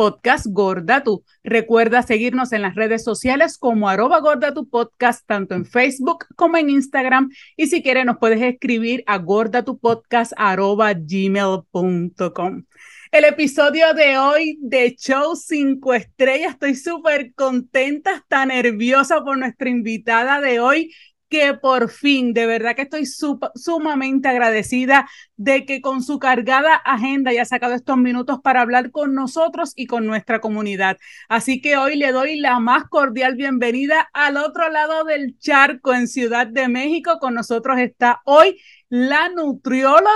podcast 0.00 0.46
Gorda 0.48 1.02
Tu. 1.02 1.22
Recuerda 1.44 2.00
seguirnos 2.00 2.54
en 2.54 2.62
las 2.62 2.74
redes 2.74 3.04
sociales 3.04 3.58
como 3.58 3.86
arroba 3.86 4.18
Gorda 4.20 4.54
Tu 4.54 4.66
Podcast, 4.66 5.26
tanto 5.26 5.54
en 5.54 5.66
Facebook 5.66 6.24
como 6.36 6.56
en 6.56 6.70
Instagram. 6.70 7.28
Y 7.54 7.66
si 7.66 7.82
quieres, 7.82 8.06
nos 8.06 8.16
puedes 8.16 8.40
escribir 8.40 9.04
a 9.06 9.18
gordatupodcast 9.18 10.32
arroba 10.38 10.94
gmail.com. 10.94 12.64
El 13.12 13.24
episodio 13.26 13.92
de 13.92 14.16
hoy 14.16 14.56
de 14.62 14.96
Show 14.98 15.36
5 15.36 15.92
Estrellas, 15.92 16.52
estoy 16.54 16.76
súper 16.76 17.34
contenta, 17.34 18.14
está 18.14 18.46
nerviosa 18.46 19.22
por 19.22 19.36
nuestra 19.36 19.68
invitada 19.68 20.40
de 20.40 20.60
hoy 20.60 20.94
que 21.30 21.54
por 21.54 21.90
fin, 21.90 22.34
de 22.34 22.44
verdad 22.46 22.76
que 22.76 22.82
estoy 22.82 23.06
sumamente 23.06 24.28
agradecida 24.28 25.08
de 25.36 25.64
que 25.64 25.80
con 25.80 26.02
su 26.02 26.18
cargada 26.18 26.74
agenda 26.74 27.30
haya 27.30 27.44
sacado 27.44 27.74
estos 27.74 27.96
minutos 27.96 28.40
para 28.42 28.60
hablar 28.60 28.90
con 28.90 29.14
nosotros 29.14 29.72
y 29.76 29.86
con 29.86 30.06
nuestra 30.06 30.40
comunidad. 30.40 30.98
Así 31.28 31.62
que 31.62 31.76
hoy 31.76 31.96
le 31.96 32.12
doy 32.12 32.36
la 32.36 32.58
más 32.58 32.84
cordial 32.88 33.36
bienvenida 33.36 34.10
al 34.12 34.36
otro 34.36 34.68
lado 34.70 35.04
del 35.04 35.38
charco 35.38 35.94
en 35.94 36.08
Ciudad 36.08 36.46
de 36.46 36.68
México. 36.68 37.18
Con 37.20 37.34
nosotros 37.34 37.78
está 37.78 38.20
hoy 38.24 38.60
la 38.88 39.28
nutrióloga 39.30 40.10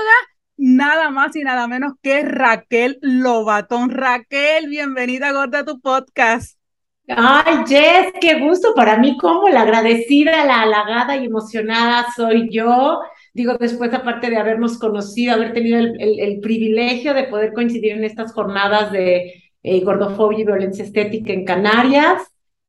nada 0.56 1.10
más 1.10 1.36
y 1.36 1.42
nada 1.42 1.68
menos 1.68 1.94
que 2.02 2.22
Raquel 2.22 2.98
Lobatón. 3.02 3.90
Raquel, 3.90 4.68
bienvenida 4.68 5.28
a 5.28 5.32
Gorda 5.32 5.64
tu 5.64 5.80
podcast. 5.80 6.53
Ay, 7.06 7.64
Jess, 7.66 8.14
qué 8.20 8.40
gusto 8.40 8.74
para 8.74 8.98
mí, 8.98 9.18
como 9.18 9.48
la 9.48 9.62
agradecida, 9.62 10.44
la 10.46 10.62
halagada 10.62 11.16
y 11.16 11.26
emocionada 11.26 12.06
soy 12.16 12.48
yo. 12.50 13.00
Digo, 13.34 13.56
después, 13.58 13.92
aparte 13.92 14.30
de 14.30 14.38
habernos 14.38 14.78
conocido, 14.78 15.34
haber 15.34 15.52
tenido 15.52 15.78
el, 15.80 16.40
privilegio 16.40 17.12
de 17.12 17.24
poder 17.24 17.52
coincidir 17.52 17.92
en 17.92 18.04
estas 18.04 18.32
jornadas 18.32 18.90
de 18.92 19.34
eh, 19.62 19.80
gordofobia 19.84 20.40
y 20.40 20.44
violencia 20.46 20.84
estética 20.84 21.32
en 21.32 21.44
Canarias, 21.44 22.22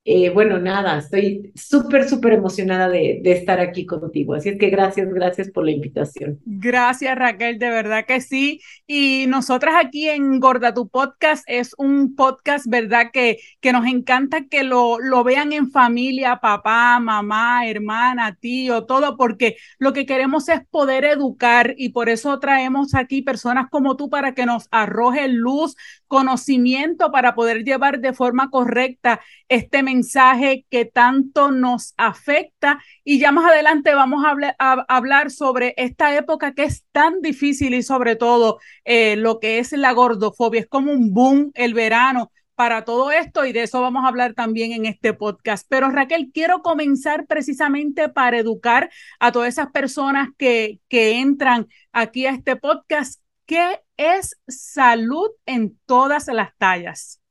eh, 0.07 0.29
bueno, 0.29 0.59
nada, 0.59 0.99
estoy 0.99 1.51
súper, 1.55 2.07
súper 2.07 2.33
emocionada 2.33 2.89
de, 2.89 3.21
estar 3.25 3.59
aquí 3.59 3.87
contigo. 3.87 4.35
Así 4.35 4.49
es 4.49 4.59
que 4.59 4.69
gracias, 4.69 5.11
gracias 5.11 5.49
por 5.49 5.65
la 5.65 5.71
invitación. 5.71 6.39
Gracias, 6.45 7.17
Raquel, 7.17 7.57
de 7.57 7.71
verdad 7.71 8.05
que 8.05 8.21
sí. 8.21 8.61
Y 8.85 9.25
nosotras 9.27 9.73
aquí 9.83 10.07
en 10.07 10.39
Gorda 10.39 10.75
Tu 10.75 10.87
Podcast 10.89 11.43
es 11.47 11.73
un 11.79 12.13
podcast, 12.15 12.67
¿verdad? 12.67 13.09
Que, 13.11 13.39
que 13.61 13.71
nos 13.71 13.87
encanta 13.87 14.45
que 14.45 14.63
lo, 14.63 14.99
lo 14.99 15.23
vean 15.23 15.53
en 15.53 15.71
familia, 15.71 16.37
papá, 16.39 16.99
mamá, 16.99 17.67
hermana, 17.67 18.35
tío, 18.39 18.85
todo, 18.85 19.17
porque 19.17 19.57
lo 19.79 19.91
que 19.91 20.05
queremos 20.05 20.49
es 20.49 20.61
poder 20.69 21.03
educar 21.05 21.73
y 21.77 21.89
por 21.89 22.09
eso 22.09 22.37
traemos 22.37 22.93
aquí 22.93 23.23
personas 23.23 23.71
como 23.71 23.97
tú 23.97 24.11
para 24.11 24.35
que 24.35 24.45
nos 24.45 24.67
arrojen 24.69 25.35
luz, 25.35 25.75
conocimiento, 26.07 27.11
para 27.11 27.33
poder 27.33 27.63
llevar 27.63 28.01
de 28.01 28.13
forma 28.13 28.51
correcta 28.51 29.19
este 29.49 29.81
mensaje 29.81 29.94
mensaje 29.95 30.65
que 30.69 30.85
tanto 30.85 31.51
nos 31.51 31.93
afecta 31.97 32.79
y 33.03 33.19
ya 33.19 33.31
más 33.31 33.49
adelante 33.51 33.93
vamos 33.93 34.23
a, 34.25 34.85
hablar 34.87 35.31
sobre 35.31 35.73
esta 35.77 36.15
época 36.15 36.53
que 36.53 36.63
es 36.63 36.83
tan 36.91 37.21
difícil 37.21 37.73
y 37.73 37.83
sobre 37.83 38.15
todo 38.15 38.59
eh, 38.83 39.15
lo 39.15 39.39
que 39.39 39.59
es 39.59 39.71
la 39.71 39.93
gordofobia. 39.93 40.61
Es 40.61 40.67
como 40.67 40.91
un 40.91 41.13
boom 41.13 41.51
el 41.53 41.73
verano 41.73 42.31
para 42.55 42.85
todo 42.85 43.11
esto 43.11 43.45
y 43.45 43.53
de 43.53 43.63
eso 43.63 43.81
vamos 43.81 44.03
a 44.03 44.07
hablar 44.07 44.33
también 44.33 44.73
en 44.73 44.85
este 44.85 45.13
podcast. 45.13 45.65
Pero 45.69 45.89
Raquel, 45.89 46.31
quiero 46.33 46.61
comenzar 46.61 47.25
precisamente 47.25 48.09
para 48.09 48.37
educar 48.37 48.89
a 49.19 49.31
todas 49.31 49.49
esas 49.49 49.71
personas 49.71 50.29
que, 50.37 50.79
que 50.89 51.19
entran 51.19 51.67
aquí 51.91 52.25
a 52.25 52.31
este 52.31 52.55
podcast. 52.55 53.21
¿Qué 53.45 53.81
es 53.97 54.37
salud 54.47 55.29
en 55.45 55.77
todas 55.85 56.27
las 56.27 56.55
tallas? 56.57 57.21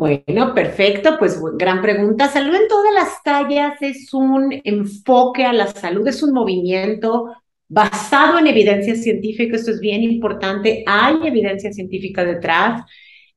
Bueno, 0.00 0.54
perfecto, 0.54 1.16
pues 1.18 1.38
gran 1.58 1.82
pregunta. 1.82 2.26
Salud 2.28 2.54
en 2.54 2.68
todas 2.68 2.94
las 2.94 3.22
tallas 3.22 3.74
es 3.82 4.14
un 4.14 4.50
enfoque 4.64 5.44
a 5.44 5.52
la 5.52 5.66
salud, 5.66 6.08
es 6.08 6.22
un 6.22 6.32
movimiento 6.32 7.34
basado 7.68 8.38
en 8.38 8.46
evidencia 8.46 8.94
científica, 8.94 9.56
esto 9.56 9.72
es 9.72 9.78
bien 9.78 10.02
importante, 10.02 10.84
hay 10.86 11.16
evidencia 11.22 11.70
científica 11.70 12.24
detrás, 12.24 12.82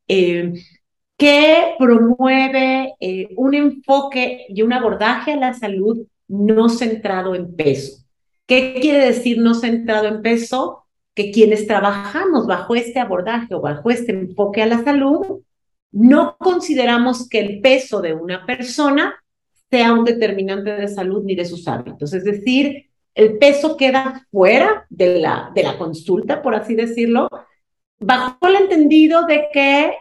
eh, 0.08 0.54
que 1.18 1.76
promueve 1.78 2.94
eh, 2.98 3.28
un 3.36 3.56
enfoque 3.56 4.46
y 4.48 4.62
un 4.62 4.72
abordaje 4.72 5.34
a 5.34 5.36
la 5.36 5.54
salud 5.54 6.08
no 6.30 6.70
centrado 6.70 7.36
en 7.36 7.58
peso. 7.58 8.06
¿Qué 8.48 8.76
quiere 8.80 9.06
decir 9.06 9.38
no 9.38 9.54
centrado 9.54 10.08
en 10.08 10.22
peso? 10.22 10.86
Que 11.14 11.30
quienes 11.30 11.68
trabajamos 11.68 12.48
bajo 12.48 12.74
este 12.74 13.02
abordaje 13.02 13.54
o 13.54 13.60
bajo 13.60 13.90
este 13.92 14.14
enfoque 14.14 14.62
a 14.62 14.68
la 14.68 14.82
salud, 14.86 15.42
no 15.94 16.36
consideramos 16.38 17.30
que 17.30 17.40
el 17.40 17.62
peso 17.62 18.02
de 18.02 18.14
una 18.14 18.46
persona 18.46 19.16
sea 19.70 19.94
un 19.94 20.04
determinante 20.04 20.72
de 20.72 20.88
salud 20.88 21.24
ni 21.24 21.36
de 21.36 21.46
sus 21.46 21.68
hábitos. 21.68 22.14
Es 22.14 22.24
decir, 22.24 22.90
el 23.16 23.38
peso 23.38 23.78
queda 23.78 24.28
fuera 24.32 24.86
de 24.90 25.20
la, 25.20 25.52
de 25.54 25.64
la 25.64 25.78
consulta, 25.78 26.42
por 26.42 26.56
así 26.56 26.74
decirlo, 26.76 27.30
bajo 28.00 28.48
el 28.48 28.56
entendido 28.56 29.26
de 29.26 29.48
que 29.54 29.94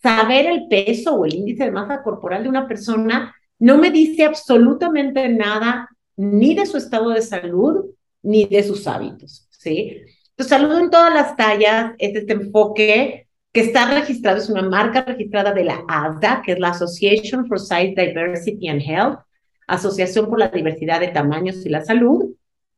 saber 0.00 0.46
el 0.46 0.68
peso 0.68 1.14
o 1.14 1.24
el 1.24 1.34
índice 1.34 1.64
de 1.64 1.72
masa 1.72 2.02
corporal 2.02 2.44
de 2.44 2.48
una 2.48 2.66
persona 2.68 3.34
no 3.58 3.78
me 3.78 3.90
dice 3.90 4.24
absolutamente 4.24 5.28
nada 5.28 5.88
ni 6.16 6.54
de 6.54 6.66
su 6.66 6.76
estado 6.76 7.10
de 7.10 7.22
salud 7.22 7.84
ni 8.22 8.46
de 8.46 8.62
sus 8.62 8.86
hábitos, 8.86 9.48
¿sí? 9.50 10.02
Entonces, 10.30 10.48
salud 10.48 10.78
en 10.78 10.90
todas 10.90 11.12
las 11.12 11.36
tallas 11.36 11.94
es 11.98 12.14
este 12.14 12.32
enfoque 12.32 13.28
que 13.52 13.60
está 13.60 13.92
registrado, 13.92 14.38
es 14.38 14.48
una 14.48 14.62
marca 14.62 15.02
registrada 15.02 15.52
de 15.52 15.64
la 15.64 15.84
ASDA, 15.88 16.42
que 16.44 16.52
es 16.52 16.58
la 16.60 16.68
Association 16.68 17.46
for 17.46 17.58
Size 17.58 17.94
Diversity 17.96 18.68
and 18.68 18.82
Health, 18.82 19.20
Asociación 19.66 20.28
por 20.28 20.38
la 20.38 20.48
Diversidad 20.48 21.00
de 21.00 21.08
Tamaños 21.08 21.64
y 21.64 21.68
la 21.68 21.84
Salud, 21.84 22.34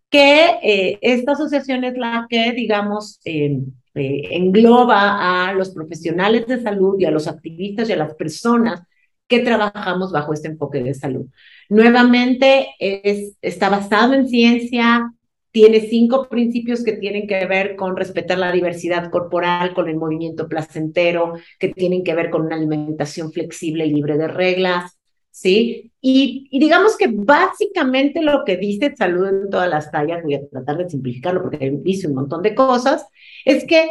que 0.08 0.58
eh, 0.62 0.98
esta 1.00 1.32
asociación 1.32 1.84
es 1.84 1.96
la 1.96 2.26
que, 2.28 2.52
digamos, 2.52 3.20
eh, 3.24 3.60
engloba 3.94 5.48
a 5.48 5.52
los 5.54 5.70
profesionales 5.70 6.46
de 6.46 6.62
salud 6.62 6.96
y 6.98 7.04
a 7.04 7.10
los 7.10 7.28
activistas 7.28 7.88
y 7.88 7.92
a 7.92 7.96
las 7.96 8.14
personas 8.14 8.82
que 9.26 9.40
trabajamos 9.40 10.12
bajo 10.12 10.34
este 10.34 10.48
enfoque 10.48 10.82
de 10.82 10.94
salud. 10.94 11.26
Nuevamente, 11.68 12.68
es, 12.78 13.36
está 13.40 13.70
basado 13.70 14.12
en 14.12 14.28
ciencia, 14.28 15.10
tiene 15.52 15.80
cinco 15.80 16.28
principios 16.28 16.82
que 16.82 16.94
tienen 16.94 17.26
que 17.26 17.46
ver 17.46 17.76
con 17.76 17.94
respetar 17.94 18.38
la 18.38 18.50
diversidad 18.50 19.10
corporal, 19.10 19.74
con 19.74 19.88
el 19.88 19.96
movimiento 19.96 20.48
placentero, 20.48 21.34
que 21.58 21.68
tienen 21.68 22.02
que 22.02 22.14
ver 22.14 22.30
con 22.30 22.46
una 22.46 22.56
alimentación 22.56 23.30
flexible 23.32 23.86
y 23.86 23.92
libre 23.92 24.16
de 24.16 24.28
reglas, 24.28 24.98
¿sí? 25.30 25.92
Y, 26.00 26.48
digamos 26.58 26.96
que 26.96 27.08
básicamente 27.08 28.22
lo 28.22 28.44
que 28.44 28.56
dice 28.56 28.94
Salud 28.96 29.28
en 29.28 29.50
todas 29.50 29.68
las 29.68 29.90
tallas, 29.90 30.22
voy 30.22 30.34
a 30.34 30.48
tratar 30.48 30.78
de 30.78 30.88
simplificarlo 30.88 31.42
porque 31.42 31.70
dice 31.82 32.08
un 32.08 32.14
montón 32.14 32.42
de 32.42 32.54
cosas, 32.54 33.06
es 33.44 33.64
que 33.66 33.90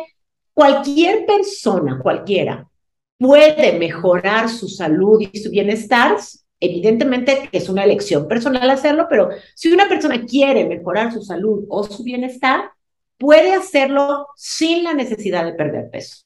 cualquier 0.53 1.27
persona, 1.27 1.99
cualquiera, 2.01 2.67
puede 3.19 3.77
mejorar 3.77 4.49
su 4.49 4.67
salud 4.67 5.21
y 5.31 5.37
su 5.37 5.51
bienestar 5.51 6.17
Evidentemente 6.63 7.49
es 7.51 7.69
una 7.69 7.83
elección 7.83 8.27
personal 8.27 8.69
hacerlo, 8.69 9.07
pero 9.09 9.29
si 9.55 9.73
una 9.73 9.89
persona 9.89 10.23
quiere 10.25 10.65
mejorar 10.65 11.11
su 11.11 11.23
salud 11.23 11.65
o 11.69 11.83
su 11.83 12.03
bienestar, 12.03 12.71
puede 13.17 13.53
hacerlo 13.53 14.27
sin 14.35 14.83
la 14.83 14.93
necesidad 14.93 15.43
de 15.43 15.53
perder 15.53 15.89
peso. 15.89 16.23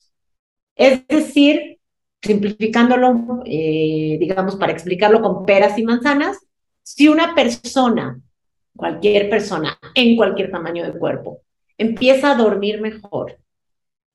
Es 0.76 1.08
decir, 1.08 1.80
simplificándolo, 2.22 3.44
eh, 3.46 4.18
digamos, 4.20 4.58
para 4.58 4.74
explicarlo 4.74 5.22
con 5.22 5.46
peras 5.46 5.78
y 5.80 5.84
manzanas, 5.84 6.38
si 6.84 7.08
una 7.08 7.34
persona, 7.34 8.20
cualquier 8.76 9.30
persona, 9.30 9.80
en 9.94 10.18
cualquier 10.18 10.52
tamaño 10.52 10.86
de 10.86 11.00
cuerpo, 11.00 11.42
empieza 11.78 12.32
a 12.32 12.36
dormir 12.36 12.82
mejor, 12.82 13.40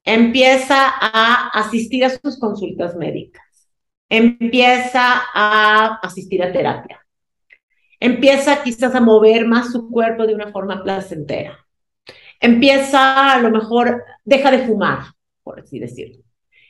empieza 0.05 0.87
a 0.87 1.49
asistir 1.49 2.05
a 2.05 2.11
sus 2.11 2.39
consultas 2.39 2.95
médicas, 2.95 3.45
empieza 4.11 5.23
a 5.35 5.99
asistir 6.03 6.43
a 6.43 6.53
terapia, 6.53 7.01
empieza 7.99 8.63
quizás 8.63 8.95
a 8.95 9.01
mover 9.01 9.47
más 9.47 9.73
su 9.73 9.89
cuerpo 9.89 10.27
de 10.27 10.35
una 10.35 10.53
forma 10.53 10.83
placentera, 10.83 11.59
empieza 12.41 13.33
a 13.33 13.41
lo 13.41 13.51
mejor, 13.51 14.05
deja 14.25 14.51
de 14.51 14.67
fumar, 14.67 15.05
por 15.43 15.61
así 15.61 15.79
decirlo, 15.79 16.23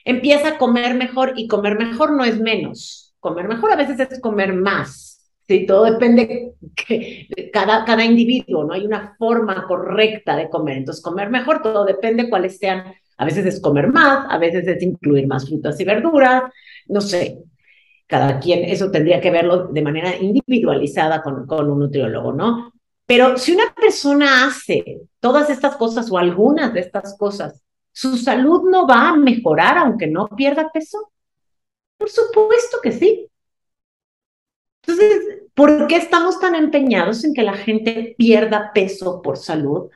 empieza 0.04 0.50
a 0.50 0.58
comer 0.58 0.94
mejor 0.94 1.32
y 1.37 1.48
comer 1.48 1.76
mejor 1.76 2.12
no 2.12 2.25
es 2.25 2.38
menos, 2.38 3.16
comer 3.19 3.48
mejor 3.48 3.72
a 3.72 3.76
veces 3.76 3.98
es 3.98 4.20
comer 4.20 4.52
más, 4.52 5.20
Sí, 5.50 5.66
todo 5.66 5.82
depende 5.82 6.52
de 6.88 7.50
cada, 7.52 7.84
cada 7.84 8.04
individuo, 8.04 8.62
no 8.62 8.72
hay 8.72 8.87
una 8.87 9.16
forma 9.19 9.66
correcta 9.66 10.37
de 10.37 10.48
comer. 10.48 10.76
Entonces, 10.76 11.02
comer 11.02 11.28
mejor, 11.28 11.60
todo 11.60 11.84
depende 11.84 12.31
cuáles 12.31 12.58
sean. 12.58 12.94
A 13.20 13.26
veces 13.26 13.44
es 13.44 13.61
comer 13.61 13.88
más, 13.88 14.25
a 14.31 14.38
veces 14.38 14.67
es 14.67 14.82
incluir 14.82 15.26
más 15.26 15.46
frutas 15.46 15.78
y 15.78 15.84
verduras, 15.84 16.44
no 16.87 17.02
sé. 17.02 17.43
Cada 18.06 18.40
quien, 18.40 18.64
eso 18.64 18.90
tendría 18.90 19.20
que 19.20 19.31
verlo 19.31 19.67
de 19.67 19.82
manera 19.82 20.17
individualizada 20.17 21.22
con, 21.22 21.46
un 21.70 21.78
nutriólogo, 21.78 22.32
¿no? 22.32 22.72
Pero 23.05 23.37
si 23.37 23.52
una 23.52 23.75
persona 23.75 24.46
hace 24.46 25.02
todas 25.20 25.50
estas 25.50 25.76
cosas 25.76 26.11
o 26.11 26.17
algunas 26.17 26.72
de 26.72 26.81
estas 26.81 27.14
cosas, 27.19 27.62
su 27.93 28.17
salud 28.17 28.62
no 28.70 28.87
va 28.87 29.11
a 29.11 29.17
mejorar 29.17 29.76
aunque 29.76 30.06
no 30.06 30.26
pierda 30.28 30.70
peso. 30.73 31.12
Por 31.99 32.08
supuesto 32.08 32.78
que 32.82 32.93
sí. 32.93 33.28
Entonces, 34.82 35.43
¿por 35.52 35.87
qué 35.88 35.96
estamos 35.96 36.40
tan 36.40 36.55
empeñados 36.55 37.23
en 37.25 37.34
que 37.34 37.43
la 37.43 37.52
gente 37.52 38.14
pierda 38.16 38.73
peso 38.73 39.20
por 39.20 39.37
salud 39.37 39.90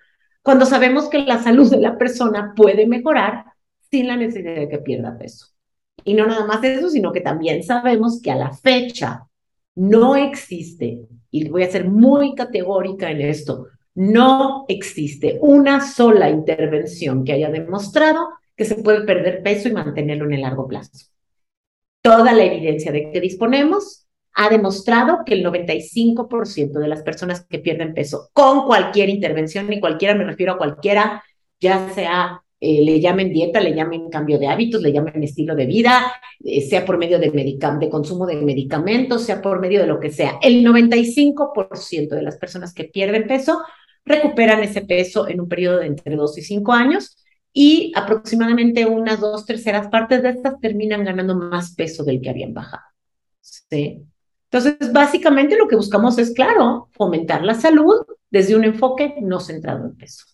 cuando 0.45 0.67
sabemos 0.67 1.09
que 1.09 1.21
la 1.21 1.43
salud 1.43 1.71
de 1.71 1.81
la 1.81 1.97
persona 1.97 2.53
puede 2.55 2.87
mejorar 2.87 3.47
sin 3.91 4.09
la 4.09 4.17
necesidad 4.17 4.57
de 4.57 4.69
que 4.69 4.79
pierda 4.79 5.17
peso? 5.17 5.47
Y 6.05 6.13
no 6.13 6.27
nada 6.27 6.45
más 6.45 6.63
eso, 6.63 6.91
sino 6.91 7.13
que 7.13 7.23
también 7.23 7.63
sabemos 7.63 8.21
que 8.21 8.31
a 8.31 8.37
la 8.37 8.53
fecha 8.53 9.27
no 9.75 10.17
existe 10.17 11.01
y 11.31 11.49
voy 11.49 11.63
a 11.63 11.71
ser 11.71 11.89
muy 11.89 12.35
categórica 12.35 13.11
en 13.11 13.23
esto, 13.23 13.69
no 13.95 14.67
existe 14.69 15.39
una 15.41 15.81
sola 15.81 16.29
intervención 16.29 17.25
que 17.25 17.33
haya 17.33 17.51
demostrado 17.51 18.29
que 18.55 18.67
se 18.67 18.75
puede 18.75 19.07
perder 19.07 19.43
peso 19.43 19.69
y 19.69 19.73
mantenerlo 19.73 20.27
en 20.27 20.35
el 20.35 20.43
largo 20.43 20.69
plazo. 20.69 21.07
Toda 22.03 22.35
la 22.35 22.45
evidencia 22.45 22.93
de 22.93 23.11
que 23.11 23.21
disponemos 23.21 24.04
ha 24.35 24.49
demostrado 24.49 25.21
que 25.25 25.35
el 25.35 25.45
95% 25.45 26.81
de 26.81 26.89
las 26.89 27.03
personas 27.03 27.47
que 27.47 27.59
pierden 27.61 27.95
peso 27.95 28.31
con 28.33 28.67
cualquier 28.67 29.09
intervención, 29.09 29.73
y 29.73 29.81
cualquiera 29.81 30.15
me 30.15 30.25
refiero 30.25 30.53
a 30.53 30.59
cualquiera, 30.59 31.23
ya 31.61 31.89
sea 31.91 32.45
eh, 32.61 32.83
le 32.83 33.01
llamen 33.01 33.31
dieta, 33.33 33.61
le 33.61 33.75
llamen 33.75 34.09
cambio 34.09 34.39
de 34.39 34.47
hábitos, 34.47 34.81
le 34.81 34.93
llamen 34.93 35.23
estilo 35.23 35.55
de 35.55 35.67
vida, 35.67 36.13
eh, 36.43 36.63
sea 36.63 36.85
por 36.87 36.97
medio 36.97 37.19
de, 37.19 37.31
de 37.31 37.91
consumo 37.91 38.27
de 38.27 38.37
medicamentos, 38.37 39.23
sea 39.23 39.43
por 39.43 39.61
medio 39.61 39.81
de 39.81 39.87
lo 39.87 40.01
que 40.01 40.11
sea. 40.11 40.39
El 40.41 40.65
95% 40.65 42.15
de 42.15 42.23
las 42.23 42.39
personas 42.39 42.73
que 42.73 42.85
pierden 42.85 43.27
peso 43.27 43.61
recuperan 44.05 44.63
ese 44.63 44.81
peso 44.83 45.29
en 45.29 45.41
un 45.41 45.49
periodo 45.49 45.79
de 45.79 45.87
entre 45.89 46.17
2 46.17 46.39
y 46.39 46.43
5 46.43 46.73
años 46.73 47.17
y 47.53 47.93
aproximadamente 47.95 48.87
unas 48.87 49.21
dos 49.21 49.45
terceras 49.45 49.89
partes 49.89 50.23
de 50.23 50.31
estas 50.31 50.59
terminan 50.61 51.05
ganando 51.05 51.37
más 51.37 51.75
peso 51.75 52.03
del 52.03 52.21
que 52.21 52.31
habían 52.31 52.55
bajado. 52.55 52.83
¿Sí? 53.41 54.07
Entonces, 54.55 54.93
básicamente 54.93 55.59
lo 55.59 55.67
que 55.67 55.77
buscamos 55.77 56.17
es, 56.19 56.33
claro, 56.33 56.89
fomentar 56.93 57.45
la 57.45 57.55
salud 57.55 58.07
desde 58.31 58.55
un 58.55 58.65
enfoque 58.65 59.17
no 59.21 59.41
centrado 59.41 59.87
en 59.87 59.97
peso 59.97 60.25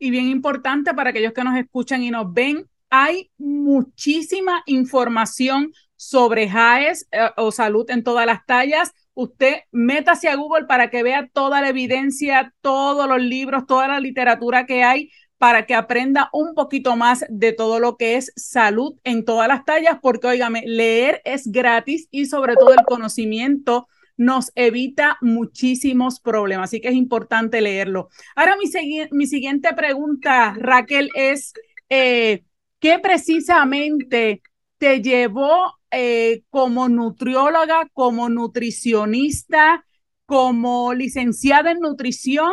y 0.00 0.10
bien 0.10 0.28
importante 0.28 0.92
para 0.94 1.10
aquellos 1.10 1.32
que 1.32 1.44
nos 1.44 1.56
escuchan 1.56 2.02
y 2.02 2.10
nos 2.10 2.32
ven, 2.32 2.66
hay 2.88 3.30
muchísima 3.38 4.62
información 4.66 5.72
sobre 5.94 6.48
JAES 6.48 7.06
eh, 7.12 7.28
o 7.36 7.52
salud 7.52 7.88
en 7.90 8.02
todas 8.02 8.26
las 8.26 8.44
tallas. 8.46 8.92
Usted 9.12 9.58
métase 9.70 10.28
a 10.28 10.34
Google 10.34 10.64
para 10.64 10.88
que 10.88 11.02
vea 11.02 11.28
toda 11.32 11.60
la 11.60 11.68
evidencia, 11.68 12.54
todos 12.62 13.06
los 13.06 13.20
libros, 13.20 13.66
toda 13.66 13.86
la 13.86 14.00
literatura 14.00 14.64
que 14.64 14.82
hay 14.82 15.10
para 15.40 15.64
que 15.64 15.74
aprenda 15.74 16.28
un 16.34 16.52
poquito 16.54 16.96
más 16.96 17.24
de 17.30 17.54
todo 17.54 17.80
lo 17.80 17.96
que 17.96 18.16
es 18.16 18.30
salud 18.36 18.98
en 19.04 19.24
todas 19.24 19.48
las 19.48 19.64
tallas, 19.64 19.96
porque 20.02 20.26
óigame, 20.26 20.64
leer 20.66 21.22
es 21.24 21.50
gratis 21.50 22.08
y 22.10 22.26
sobre 22.26 22.56
todo 22.56 22.74
el 22.74 22.84
conocimiento 22.84 23.88
nos 24.18 24.52
evita 24.54 25.16
muchísimos 25.22 26.20
problemas, 26.20 26.68
así 26.68 26.82
que 26.82 26.88
es 26.88 26.94
importante 26.94 27.62
leerlo. 27.62 28.10
Ahora 28.36 28.54
mi, 28.58 28.68
mi 29.12 29.26
siguiente 29.26 29.72
pregunta, 29.72 30.52
Raquel, 30.58 31.08
es, 31.14 31.54
eh, 31.88 32.44
¿qué 32.78 32.98
precisamente 32.98 34.42
te 34.76 35.00
llevó 35.00 35.72
eh, 35.90 36.42
como 36.50 36.90
nutrióloga, 36.90 37.88
como 37.94 38.28
nutricionista, 38.28 39.86
como 40.26 40.92
licenciada 40.92 41.70
en 41.70 41.80
nutrición 41.80 42.52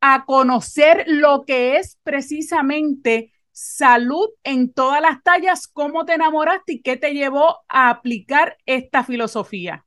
a 0.00 0.24
conocer 0.26 1.04
lo 1.06 1.44
que 1.46 1.76
es 1.76 1.98
precisamente 2.02 3.32
salud 3.52 4.28
en 4.44 4.72
todas 4.72 5.00
las 5.02 5.22
tallas? 5.22 5.68
¿Cómo 5.68 6.04
te 6.04 6.14
enamoraste 6.14 6.74
y 6.74 6.82
qué 6.82 6.96
te 6.96 7.12
llevó 7.12 7.58
a 7.68 7.90
aplicar 7.90 8.56
esta 8.66 9.04
filosofía? 9.04 9.84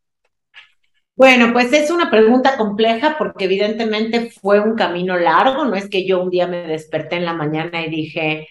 Bueno, 1.16 1.54
pues 1.54 1.72
es 1.74 1.92
una 1.92 2.10
pregunta 2.10 2.58
compleja 2.58 3.18
porque 3.20 3.46
evidentemente 3.46 4.32
fue 4.32 4.60
un 4.60 4.76
camino 4.76 5.16
largo, 5.16 5.64
no 5.66 5.76
es 5.76 5.88
que 5.88 6.08
yo 6.08 6.24
un 6.24 6.32
día 6.32 6.48
me 6.48 6.64
desperté 6.68 7.18
en 7.18 7.26
la 7.26 7.34
mañana 7.34 7.86
y 7.86 7.90
dije, 7.90 8.48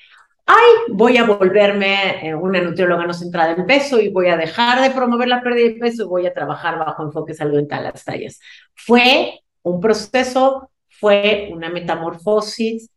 ay, 0.47 0.70
voy 0.93 1.17
a 1.17 1.25
volverme 1.25 2.29
eh, 2.29 2.35
una 2.35 2.61
nutrióloga 2.61 3.06
no 3.06 3.15
centrada 3.15 3.53
en 3.53 3.67
peso 3.67 4.00
y 4.00 4.11
voy 4.11 4.29
a 4.29 4.37
dejar 4.37 4.81
de 4.81 4.91
promover 4.91 5.29
la 5.29 5.43
pérdida 5.43 5.69
de 5.69 5.81
peso 5.81 6.05
y 6.05 6.06
voy 6.08 6.26
a 6.26 6.35
trabajar 6.35 6.79
bajo 6.79 7.03
enfoque 7.03 7.35
salud 7.35 7.58
en 7.58 7.69
las 7.69 8.05
tallas. 8.05 8.41
Fue 8.75 9.41
un 9.62 9.81
proceso, 9.81 10.70
fue 11.02 11.50
una 11.52 11.69
metamorfosis 11.69 12.88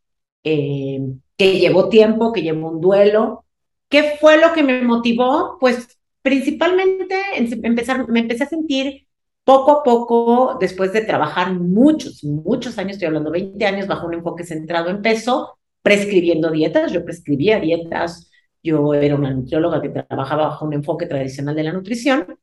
eh, 0.44 1.00
que 1.36 1.60
llevó 1.60 1.90
tiempo, 1.90 2.32
que 2.32 2.44
llevó 2.44 2.70
un 2.70 2.80
duelo. 2.80 3.46
¿Qué 3.90 4.18
fue 4.22 4.38
lo 4.40 4.54
que 4.54 4.62
me 4.62 4.84
motivó? 4.84 5.58
Pues 5.60 5.98
principalmente 6.22 7.16
empezar, 7.36 8.08
me 8.08 8.20
empecé 8.20 8.44
a 8.44 8.48
sentir 8.48 9.08
poco 9.44 9.72
a 9.72 9.84
poco, 9.84 10.58
después 10.60 10.94
de 10.94 11.02
trabajar 11.02 11.54
muchos, 11.54 12.24
muchos 12.24 12.78
años, 12.78 12.94
estoy 12.94 13.08
hablando 13.08 13.32
20 13.32 13.66
años 13.66 13.88
bajo 13.88 14.06
un 14.06 14.14
enfoque 14.14 14.44
centrado 14.44 14.90
en 14.90 15.02
peso, 15.02 15.58
prescribiendo 15.82 16.52
dietas, 16.52 16.92
yo 16.92 17.04
prescribía 17.04 17.60
dietas, 17.60 18.30
yo 18.62 18.94
era 18.94 19.16
una 19.16 19.32
nutrióloga 19.32 19.82
que 19.82 19.90
trabajaba 19.90 20.48
bajo 20.50 20.66
un 20.66 20.74
enfoque 20.74 21.08
tradicional 21.08 21.56
de 21.56 21.64
la 21.64 21.74
nutrición, 21.74 22.38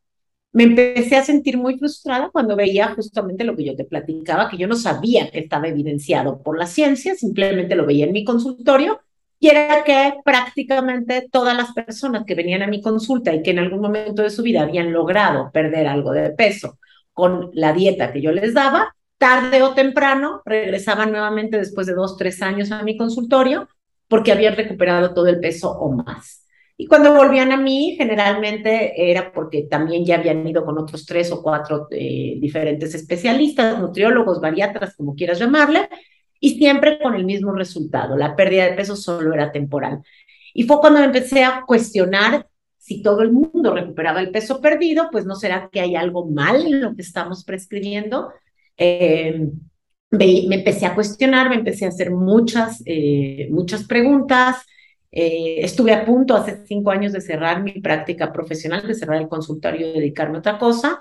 me 0.53 0.65
empecé 0.65 1.17
a 1.17 1.25
sentir 1.25 1.57
muy 1.57 1.79
frustrada 1.79 2.31
cuando 2.31 2.57
veía 2.57 2.95
justamente 2.95 3.45
lo 3.45 3.57
que 3.57 3.65
yo 3.65 3.77
te 3.77 3.85
platicaba, 3.85 4.51
que 4.51 4.59
yo 4.59 4.69
no 4.69 4.77
sabía 4.77 5.31
que 5.31 5.41
estaba 5.41 5.69
evidenciado 5.69 6.43
por 6.43 6.59
la 6.59 6.67
ciencia, 6.67 7.15
simplemente 7.15 7.75
lo 7.75 7.87
veía 7.87 8.05
en 8.05 8.13
mi 8.13 8.25
consultorio, 8.25 9.01
y 9.39 9.49
era 9.49 9.83
que 9.83 10.15
prácticamente 10.25 11.29
todas 11.33 11.57
las 11.57 11.73
personas 11.73 12.25
que 12.25 12.37
venían 12.37 12.63
a 12.63 12.69
mi 12.69 12.81
consulta 12.81 13.35
y 13.35 13.43
que 13.43 13.51
en 13.51 13.59
algún 13.59 13.81
momento 13.81 14.23
de 14.23 14.31
su 14.31 14.43
vida 14.43 14.63
habían 14.63 14.93
logrado 14.93 15.51
perder 15.53 15.89
algo 15.89 16.13
de 16.13 16.31
peso 16.31 16.79
con 17.13 17.51
la 17.53 17.73
dieta 17.73 18.13
que 18.13 18.23
yo 18.23 18.31
les 18.31 18.55
daba, 18.55 18.95
tarde 19.19 19.63
o 19.63 19.75
temprano 19.75 20.43
regresaban 20.45 21.11
nuevamente 21.11 21.59
después 21.59 21.87
de 21.87 21.95
dos, 21.95 22.17
tres 22.17 22.41
años 22.43 22.71
a 22.71 22.83
mi 22.83 22.97
consultorio 22.97 23.69
porque 24.07 24.31
habían 24.31 24.55
recuperado 24.55 25.15
todo 25.15 25.27
el 25.27 25.41
peso 25.41 25.73
o 25.73 25.91
más. 25.91 26.42
Y 26.83 26.87
cuando 26.89 27.15
volvían 27.15 27.53
a 27.53 27.57
mí, 27.57 27.95
generalmente 27.97 29.09
era 29.09 29.33
porque 29.33 29.69
también 29.71 30.05
ya 30.05 30.17
habían 30.17 30.45
ido 30.45 30.65
con 30.65 30.77
otros 30.79 31.07
tres 31.07 31.31
o 31.31 31.41
cuatro 31.41 31.87
eh, 31.93 32.39
diferentes 32.41 32.93
especialistas, 32.93 33.79
nutriólogos, 33.79 34.41
bariatras, 34.41 34.97
como 34.97 35.15
quieras 35.15 35.39
llamarle, 35.39 35.89
y 36.41 36.59
siempre 36.59 36.99
con 36.99 37.15
el 37.15 37.25
mismo 37.25 37.53
resultado. 37.53 38.17
La 38.17 38.35
pérdida 38.35 38.65
de 38.65 38.73
peso 38.73 38.97
solo 38.97 39.33
era 39.33 39.53
temporal. 39.53 40.03
Y 40.53 40.65
fue 40.65 40.81
cuando 40.81 40.99
empecé 40.99 41.45
a 41.45 41.63
cuestionar 41.65 42.49
si 42.79 43.01
todo 43.01 43.23
el 43.23 43.31
mundo 43.31 43.73
recuperaba 43.73 44.21
el 44.21 44.33
peso 44.33 44.61
perdido, 44.61 45.09
pues 45.13 45.25
no 45.25 45.37
será 45.37 45.69
que 45.71 45.79
hay 45.79 45.95
algo 45.95 46.27
mal 46.27 46.67
en 46.67 46.81
lo 46.81 46.97
que 46.97 47.03
estamos 47.03 47.45
prescribiendo. 47.45 48.33
Em, 48.77 49.53
me, 50.11 50.53
empecé 50.53 50.87
a 50.87 50.97
cuestionar, 50.97 51.49
me 51.49 51.55
empecé 51.55 51.85
a 51.85 51.91
hacer 51.91 52.11
muchas, 52.11 52.83
eh, 52.87 53.47
muchas 53.53 53.85
preguntas. 53.85 54.67
Eh, 55.13 55.61
estuve 55.61 55.93
a 55.93 56.05
punto 56.07 56.35
hace 56.35 56.65
cinco 56.67 56.91
años 56.91 57.13
de 57.13 57.21
cerrar 57.21 57.63
mi 57.63 57.81
práctica 57.81 58.33
profesional, 58.33 58.87
de 58.87 58.95
cerrar 58.95 59.21
el 59.21 59.29
consultorio 59.29 59.89
y 59.91 59.93
dedicarme 59.93 60.37
a 60.37 60.41
otra 60.41 60.59
cosa. 60.59 61.01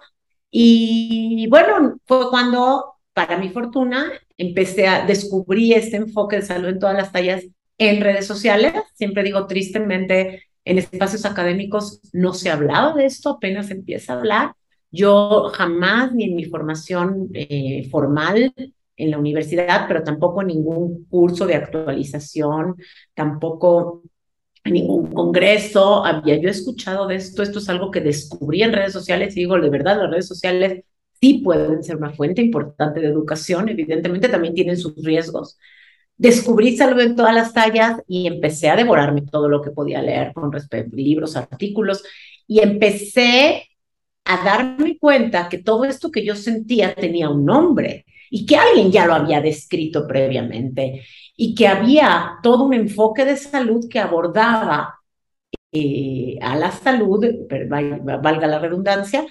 Y 0.51 1.47
bueno, 1.49 1.97
fue 2.05 2.29
cuando, 2.29 2.95
para 3.13 3.37
mi 3.37 3.49
fortuna, 3.49 4.11
empecé 4.37 4.87
a 4.87 5.05
descubrir 5.05 5.77
este 5.77 5.97
enfoque 5.97 6.37
de 6.37 6.41
salud 6.43 6.69
en 6.69 6.79
todas 6.79 6.95
las 6.95 7.11
tallas 7.11 7.45
en 7.77 8.01
redes 8.01 8.27
sociales. 8.27 8.73
Siempre 8.95 9.23
digo 9.23 9.47
tristemente, 9.47 10.43
en 10.65 10.77
espacios 10.77 11.25
académicos 11.25 12.01
no 12.13 12.33
se 12.33 12.49
hablaba 12.49 12.93
de 12.93 13.05
esto, 13.05 13.29
apenas 13.31 13.71
empieza 13.71 14.13
a 14.13 14.17
hablar. 14.17 14.53
Yo 14.91 15.49
jamás, 15.53 16.13
ni 16.13 16.25
en 16.25 16.35
mi 16.35 16.45
formación 16.45 17.29
eh, 17.33 17.87
formal 17.89 18.53
en 19.01 19.11
la 19.11 19.17
universidad, 19.17 19.85
pero 19.87 20.03
tampoco 20.03 20.43
ningún 20.43 21.05
curso 21.05 21.45
de 21.45 21.55
actualización, 21.55 22.75
tampoco 23.13 24.03
ningún 24.65 25.11
congreso 25.11 26.05
había 26.05 26.37
yo 26.37 26.49
escuchado 26.49 27.07
de 27.07 27.15
esto. 27.15 27.43
Esto 27.43 27.59
es 27.59 27.69
algo 27.69 27.91
que 27.91 28.01
descubrí 28.01 28.63
en 28.63 28.73
redes 28.73 28.93
sociales 28.93 29.35
y 29.35 29.41
digo, 29.41 29.59
de 29.59 29.69
verdad, 29.69 29.97
las 29.97 30.11
redes 30.11 30.27
sociales 30.27 30.83
sí 31.19 31.41
pueden 31.43 31.83
ser 31.83 31.97
una 31.97 32.11
fuente 32.11 32.41
importante 32.41 32.99
de 32.99 33.07
educación, 33.07 33.69
evidentemente 33.69 34.29
también 34.29 34.53
tienen 34.53 34.77
sus 34.77 34.95
riesgos, 35.03 35.57
descubrí 36.17 36.75
salud 36.77 36.99
en 37.01 37.15
todas 37.15 37.33
las 37.33 37.53
tallas 37.53 38.01
y 38.07 38.27
empecé 38.27 38.69
a 38.69 38.75
devorarme 38.75 39.21
todo 39.23 39.49
lo 39.49 39.61
que 39.61 39.71
podía 39.71 40.01
leer 40.01 40.33
con 40.33 40.51
respecto 40.51 40.95
a 40.95 40.97
libros, 40.97 41.35
artículos, 41.35 42.03
y 42.47 42.59
empecé 42.59 43.67
a 44.25 44.43
darme 44.43 44.97
cuenta 44.99 45.49
que 45.49 45.59
todo 45.59 45.85
esto 45.85 46.11
que 46.11 46.25
yo 46.25 46.35
sentía 46.35 46.93
tenía 46.93 47.29
un 47.29 47.45
nombre 47.45 48.05
y 48.31 48.45
que 48.45 48.55
alguien 48.55 48.91
ya 48.91 49.05
lo 49.05 49.13
había 49.13 49.41
descrito 49.41 50.07
previamente 50.07 51.03
y 51.35 51.53
que 51.53 51.67
había 51.67 52.39
todo 52.41 52.63
un 52.63 52.73
enfoque 52.73 53.25
de 53.25 53.35
salud 53.35 53.87
que 53.89 53.99
abordaba 53.99 54.95
eh, 55.71 56.39
a 56.41 56.55
la 56.55 56.71
salud, 56.71 57.25
valga 57.69 58.47
la 58.47 58.59
redundancia, 58.59 59.25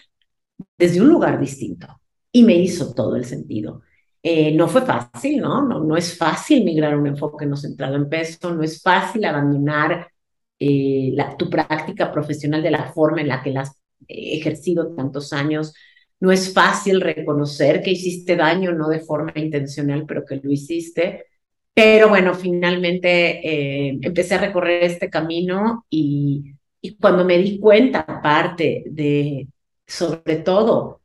desde 0.79 1.01
un 1.01 1.09
lugar 1.09 1.41
distinto. 1.41 1.87
Y 2.31 2.45
me 2.45 2.55
hizo 2.55 2.95
todo 2.95 3.17
el 3.17 3.25
sentido. 3.25 3.83
Eh, 4.23 4.53
no 4.53 4.69
fue 4.69 4.83
fácil, 4.83 5.41
¿no? 5.41 5.67
¿no? 5.67 5.81
No 5.83 5.97
es 5.97 6.17
fácil 6.17 6.63
migrar 6.65 6.93
a 6.93 6.99
un 6.99 7.07
enfoque 7.07 7.47
no 7.47 7.57
centrado 7.57 7.97
en 7.97 8.09
peso, 8.09 8.55
no 8.55 8.63
es 8.63 8.83
fácil 8.83 9.25
abandonar 9.25 10.11
eh, 10.59 11.11
la, 11.15 11.37
tu 11.39 11.49
práctica 11.49 12.13
profesional 12.13 12.63
de 12.63 12.71
la 12.71 12.93
forma 12.93 13.23
en 13.23 13.29
la 13.29 13.43
que 13.43 13.51
la 13.51 13.63
has 13.63 13.81
ejercido 14.07 14.95
tantos 14.95 15.33
años. 15.33 15.73
No 16.21 16.31
es 16.33 16.53
fácil 16.53 17.01
reconocer 17.01 17.83
que 17.83 17.93
hiciste 17.93 18.37
daño, 18.37 18.73
no 18.73 18.89
de 18.89 19.01
forma 19.01 19.33
intencional, 19.37 20.05
pero 20.07 20.25
que 20.25 20.37
lo 20.37 20.51
hiciste. 20.51 21.27
Pero 21.75 22.09
bueno, 22.11 22.35
finalmente 22.35 23.89
eh, 23.89 23.99
empecé 24.03 24.35
a 24.35 24.39
recorrer 24.39 24.85
este 24.85 25.09
camino 25.09 25.87
y, 25.89 26.55
cuando 27.01 27.25
me 27.25 27.39
di 27.39 27.59
cuenta, 27.59 28.01
aparte 28.01 28.85
de, 28.87 29.49
sobre 29.87 30.37
todo, 30.37 31.01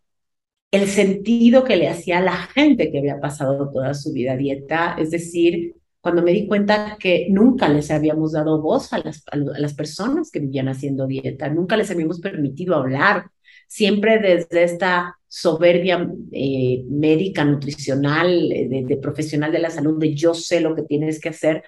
el 0.71 0.87
sentido 0.87 1.63
que 1.63 1.77
le 1.77 1.89
hacía 1.89 2.19
a 2.19 2.21
la 2.21 2.35
gente 2.37 2.91
que 2.91 2.99
había 2.99 3.19
pasado 3.21 3.71
toda 3.71 3.93
su 3.93 4.11
vida 4.13 4.33
a 4.33 4.37
dieta, 4.37 4.95
es 4.99 5.11
decir, 5.11 5.75
cuando 6.01 6.21
me 6.23 6.33
di 6.33 6.47
cuenta 6.47 6.97
que 6.99 7.27
nunca 7.29 7.69
les 7.69 7.91
habíamos 7.91 8.33
dado 8.33 8.61
voz 8.61 8.93
a 8.93 8.99
las, 8.99 9.23
a 9.31 9.37
las 9.37 9.73
personas 9.73 10.31
que 10.31 10.39
vivían 10.39 10.67
haciendo 10.69 11.07
dieta, 11.07 11.49
nunca 11.49 11.77
les 11.77 11.91
habíamos 11.91 12.19
permitido 12.19 12.75
hablar, 12.75 13.27
siempre 13.67 14.19
desde 14.19 14.63
esta 14.63 15.17
soberbia 15.27 16.09
eh, 16.31 16.83
médica, 16.89 17.43
nutricional, 17.43 18.51
eh, 18.51 18.85
de, 18.85 18.97
profesional 18.97 19.51
de 19.51 19.59
la 19.59 19.69
salud, 19.69 19.99
de 19.99 20.15
yo 20.15 20.33
sé 20.33 20.61
lo 20.61 20.75
que 20.75 20.83
tienes 20.83 21.19
que 21.19 21.29
hacer, 21.29 21.63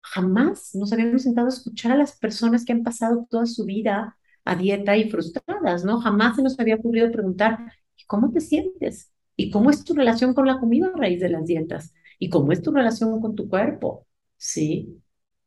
jamás 0.00 0.74
nos 0.74 0.92
habíamos 0.92 1.22
sentado 1.22 1.46
a 1.46 1.50
escuchar 1.50 1.92
a 1.92 1.96
las 1.96 2.18
personas 2.18 2.64
que 2.64 2.72
han 2.72 2.82
pasado 2.82 3.26
toda 3.30 3.46
su 3.46 3.64
vida 3.64 4.16
a 4.44 4.56
dieta 4.56 4.96
y 4.96 5.08
frustradas, 5.08 5.84
¿no? 5.84 6.00
Jamás 6.00 6.36
se 6.36 6.42
nos 6.42 6.58
había 6.58 6.76
ocurrido 6.76 7.12
preguntar, 7.12 7.58
¿cómo 8.06 8.32
te 8.32 8.40
sientes? 8.40 9.12
¿Y 9.36 9.50
cómo 9.50 9.70
es 9.70 9.84
tu 9.84 9.94
relación 9.94 10.34
con 10.34 10.46
la 10.46 10.58
comida 10.58 10.88
a 10.88 10.98
raíz 10.98 11.20
de 11.20 11.28
las 11.28 11.46
dietas? 11.46 11.94
¿Y 12.18 12.28
cómo 12.28 12.52
es 12.52 12.62
tu 12.62 12.72
relación 12.72 13.20
con 13.20 13.34
tu 13.34 13.48
cuerpo? 13.48 14.06
¿Sí? 14.36 15.00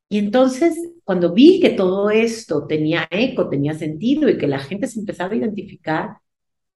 Y 0.09 0.19
entonces, 0.19 0.77
cuando 1.03 1.33
vi 1.33 1.59
que 1.59 1.71
todo 1.71 2.09
esto 2.09 2.67
tenía 2.67 3.07
eco, 3.09 3.49
tenía 3.49 3.73
sentido 3.73 4.29
y 4.29 4.37
que 4.37 4.47
la 4.47 4.59
gente 4.59 4.87
se 4.87 4.99
empezaba 4.99 5.33
a 5.33 5.37
identificar, 5.37 6.17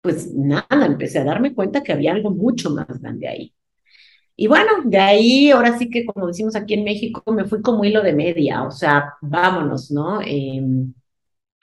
pues 0.01 0.33
nada, 0.35 0.87
empecé 0.87 1.19
a 1.19 1.25
darme 1.25 1.55
cuenta 1.55 1.83
que 1.83 1.93
había 1.93 2.13
algo 2.13 2.31
mucho 2.31 2.71
más 2.71 2.87
grande 3.01 3.29
ahí. 3.29 3.55
Y 4.37 4.49
bueno, 4.49 4.71
de 4.85 4.99
ahí, 4.99 5.51
ahora 5.51 5.79
sí 5.79 5.91
que 5.91 6.05
como 6.07 6.27
decimos 6.29 6.57
aquí 6.57 6.75
en 6.75 6.85
México, 6.85 7.23
me 7.33 7.47
fui 7.47 7.63
como 7.63 7.85
hilo 7.85 8.03
de 8.03 8.13
media, 8.15 8.65
o 8.65 8.71
sea, 8.71 9.15
vámonos, 9.23 9.91
¿no? 9.91 10.21
Em, 10.23 10.93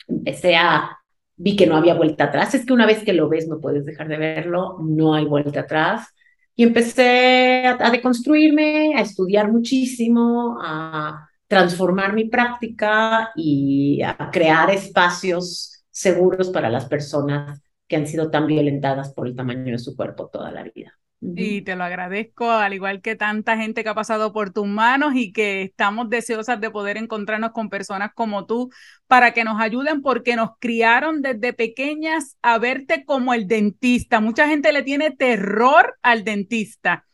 empecé 0.07 0.55
a, 0.55 0.97
vi 1.37 1.55
que 1.55 1.67
no 1.67 1.77
había 1.77 1.95
vuelta 1.95 2.25
atrás, 2.25 2.55
es 2.55 2.65
que 2.65 2.73
una 2.73 2.85
vez 2.87 3.03
que 3.03 3.13
lo 3.13 3.29
ves 3.29 3.47
no 3.47 3.59
puedes 3.61 3.85
dejar 3.85 4.07
de 4.09 4.17
verlo, 4.17 4.79
no 4.81 5.13
hay 5.15 5.25
vuelta 5.25 5.61
atrás. 5.61 6.07
Y 6.55 6.63
empecé 6.63 7.65
a 7.67 7.89
deconstruirme, 7.91 8.95
a 8.95 9.01
estudiar 9.01 9.51
muchísimo, 9.51 10.57
a 10.61 11.27
transformar 11.53 12.13
mi 12.13 12.25
práctica 12.25 13.31
y 13.35 14.01
a 14.01 14.29
crear 14.31 14.69
espacios 14.71 15.85
seguros 15.89 16.49
para 16.49 16.69
las 16.69 16.85
personas 16.85 17.61
que 17.87 17.95
han 17.95 18.07
sido 18.07 18.31
tan 18.31 18.47
violentadas 18.47 19.13
por 19.13 19.27
el 19.27 19.35
tamaño 19.35 19.71
de 19.71 19.79
su 19.79 19.95
cuerpo 19.95 20.29
toda 20.29 20.51
la 20.51 20.63
vida. 20.63 20.97
Y 21.21 21.61
te 21.61 21.77
lo 21.77 21.85
agradezco, 21.85 22.51
al 22.51 22.73
igual 22.73 23.01
que 23.01 23.15
tanta 23.15 23.55
gente 23.55 23.81
que 23.83 23.89
ha 23.89 23.95
pasado 23.95 24.33
por 24.33 24.51
tus 24.51 24.67
manos 24.67 25.13
y 25.15 25.31
que 25.31 25.61
estamos 25.61 26.09
deseosas 26.09 26.59
de 26.59 26.69
poder 26.69 26.97
encontrarnos 26.97 27.51
con 27.51 27.69
personas 27.69 28.11
como 28.13 28.45
tú 28.45 28.71
para 29.07 29.33
que 29.33 29.45
nos 29.45 29.61
ayuden 29.61 30.01
porque 30.01 30.35
nos 30.35 30.57
criaron 30.59 31.21
desde 31.21 31.53
pequeñas 31.53 32.37
a 32.41 32.57
verte 32.57 33.05
como 33.05 33.33
el 33.33 33.47
dentista. 33.47 34.19
Mucha 34.19 34.49
gente 34.49 34.73
le 34.73 34.83
tiene 34.83 35.11
terror 35.11 35.95
al 36.01 36.25
dentista 36.25 37.05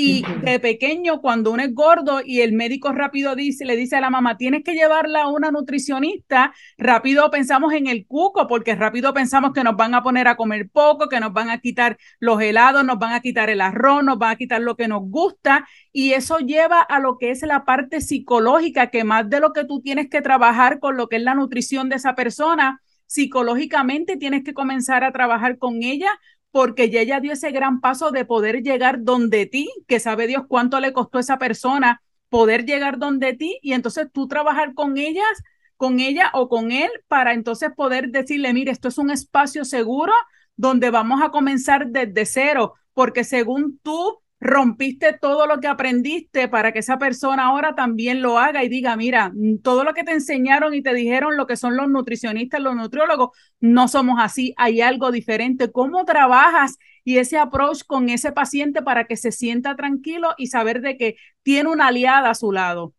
y 0.00 0.22
de 0.44 0.60
pequeño, 0.60 1.20
cuando 1.20 1.50
uno 1.50 1.64
es 1.64 1.74
gordo 1.74 2.20
y 2.24 2.42
el 2.42 2.52
médico 2.52 2.92
rápido 2.92 3.34
dice, 3.34 3.64
le 3.64 3.74
dice 3.74 3.96
a 3.96 4.00
la 4.00 4.10
mamá, 4.10 4.36
tienes 4.36 4.62
que 4.62 4.74
llevarla 4.74 5.22
a 5.22 5.28
una 5.28 5.50
nutricionista, 5.50 6.54
rápido 6.76 7.28
pensamos 7.32 7.72
en 7.72 7.88
el 7.88 8.06
cuco, 8.06 8.46
porque 8.46 8.76
rápido 8.76 9.12
pensamos 9.12 9.52
que 9.52 9.64
nos 9.64 9.74
van 9.74 9.96
a 9.96 10.04
poner 10.04 10.28
a 10.28 10.36
comer 10.36 10.68
poco, 10.70 11.08
que 11.08 11.18
nos 11.18 11.32
van 11.32 11.50
a 11.50 11.58
quitar 11.58 11.98
los 12.20 12.40
helados, 12.40 12.84
nos 12.84 13.00
van 13.00 13.12
a 13.12 13.20
quitar 13.20 13.50
el 13.50 13.60
arroz, 13.60 14.04
nos 14.04 14.20
van 14.20 14.30
a 14.30 14.36
quitar 14.36 14.60
lo 14.60 14.76
que 14.76 14.86
nos 14.86 15.02
gusta. 15.02 15.66
Y 15.90 16.12
eso 16.12 16.38
lleva 16.38 16.80
a 16.80 17.00
lo 17.00 17.18
que 17.18 17.32
es 17.32 17.42
la 17.42 17.64
parte 17.64 18.00
psicológica, 18.00 18.90
que 18.90 19.02
más 19.02 19.28
de 19.28 19.40
lo 19.40 19.52
que 19.52 19.64
tú 19.64 19.80
tienes 19.80 20.08
que 20.08 20.22
trabajar 20.22 20.78
con 20.78 20.96
lo 20.96 21.08
que 21.08 21.16
es 21.16 21.22
la 21.22 21.34
nutrición 21.34 21.88
de 21.88 21.96
esa 21.96 22.14
persona, 22.14 22.80
psicológicamente 23.06 24.16
tienes 24.16 24.44
que 24.44 24.54
comenzar 24.54 25.02
a 25.02 25.10
trabajar 25.10 25.58
con 25.58 25.82
ella 25.82 26.10
porque 26.50 26.90
ya 26.90 27.00
ella 27.00 27.20
dio 27.20 27.32
ese 27.32 27.50
gran 27.50 27.80
paso 27.80 28.10
de 28.10 28.24
poder 28.24 28.62
llegar 28.62 29.02
donde 29.02 29.46
ti, 29.46 29.70
que 29.86 30.00
sabe 30.00 30.26
Dios 30.26 30.44
cuánto 30.48 30.80
le 30.80 30.92
costó 30.92 31.18
a 31.18 31.20
esa 31.20 31.38
persona 31.38 32.02
poder 32.28 32.64
llegar 32.64 32.98
donde 32.98 33.34
ti 33.34 33.58
y 33.62 33.72
entonces 33.72 34.08
tú 34.12 34.28
trabajar 34.28 34.74
con 34.74 34.98
ellas, 34.98 35.42
con 35.76 36.00
ella 36.00 36.30
o 36.34 36.48
con 36.48 36.72
él 36.72 36.90
para 37.06 37.32
entonces 37.32 37.70
poder 37.74 38.08
decirle, 38.10 38.52
mire, 38.52 38.72
esto 38.72 38.88
es 38.88 38.98
un 38.98 39.10
espacio 39.10 39.64
seguro 39.64 40.12
donde 40.56 40.90
vamos 40.90 41.22
a 41.22 41.30
comenzar 41.30 41.88
desde 41.88 42.26
cero, 42.26 42.74
porque 42.92 43.24
según 43.24 43.78
tú 43.82 44.20
rompiste 44.40 45.18
todo 45.20 45.46
lo 45.46 45.58
que 45.58 45.66
aprendiste 45.66 46.48
para 46.48 46.72
que 46.72 46.78
esa 46.78 46.98
persona 46.98 47.46
ahora 47.46 47.74
también 47.74 48.22
lo 48.22 48.38
haga 48.38 48.62
y 48.62 48.68
diga, 48.68 48.96
mira, 48.96 49.32
mm, 49.34 49.58
todo 49.62 49.84
lo 49.84 49.94
que 49.94 50.04
te 50.04 50.12
enseñaron 50.12 50.74
y 50.74 50.82
te 50.82 50.94
dijeron 50.94 51.36
lo 51.36 51.46
que 51.46 51.56
son 51.56 51.76
los 51.76 51.88
nutricionistas, 51.88 52.60
los 52.60 52.76
nutriólogos, 52.76 53.30
no 53.60 53.88
somos 53.88 54.18
así, 54.20 54.54
hay 54.56 54.80
algo 54.80 55.10
diferente. 55.10 55.72
¿Cómo 55.72 56.04
trabajas 56.04 56.78
y 57.04 57.18
ese 57.18 57.38
approach 57.38 57.82
con 57.86 58.08
ese 58.10 58.32
paciente 58.32 58.82
para 58.82 59.04
que 59.04 59.16
se 59.16 59.32
sienta 59.32 59.74
tranquilo 59.76 60.30
y 60.38 60.48
saber 60.48 60.80
de 60.82 60.96
que 60.96 61.16
tiene 61.42 61.70
una 61.70 61.88
aliada 61.88 62.30
a 62.30 62.34
su 62.34 62.52
lado? 62.52 62.94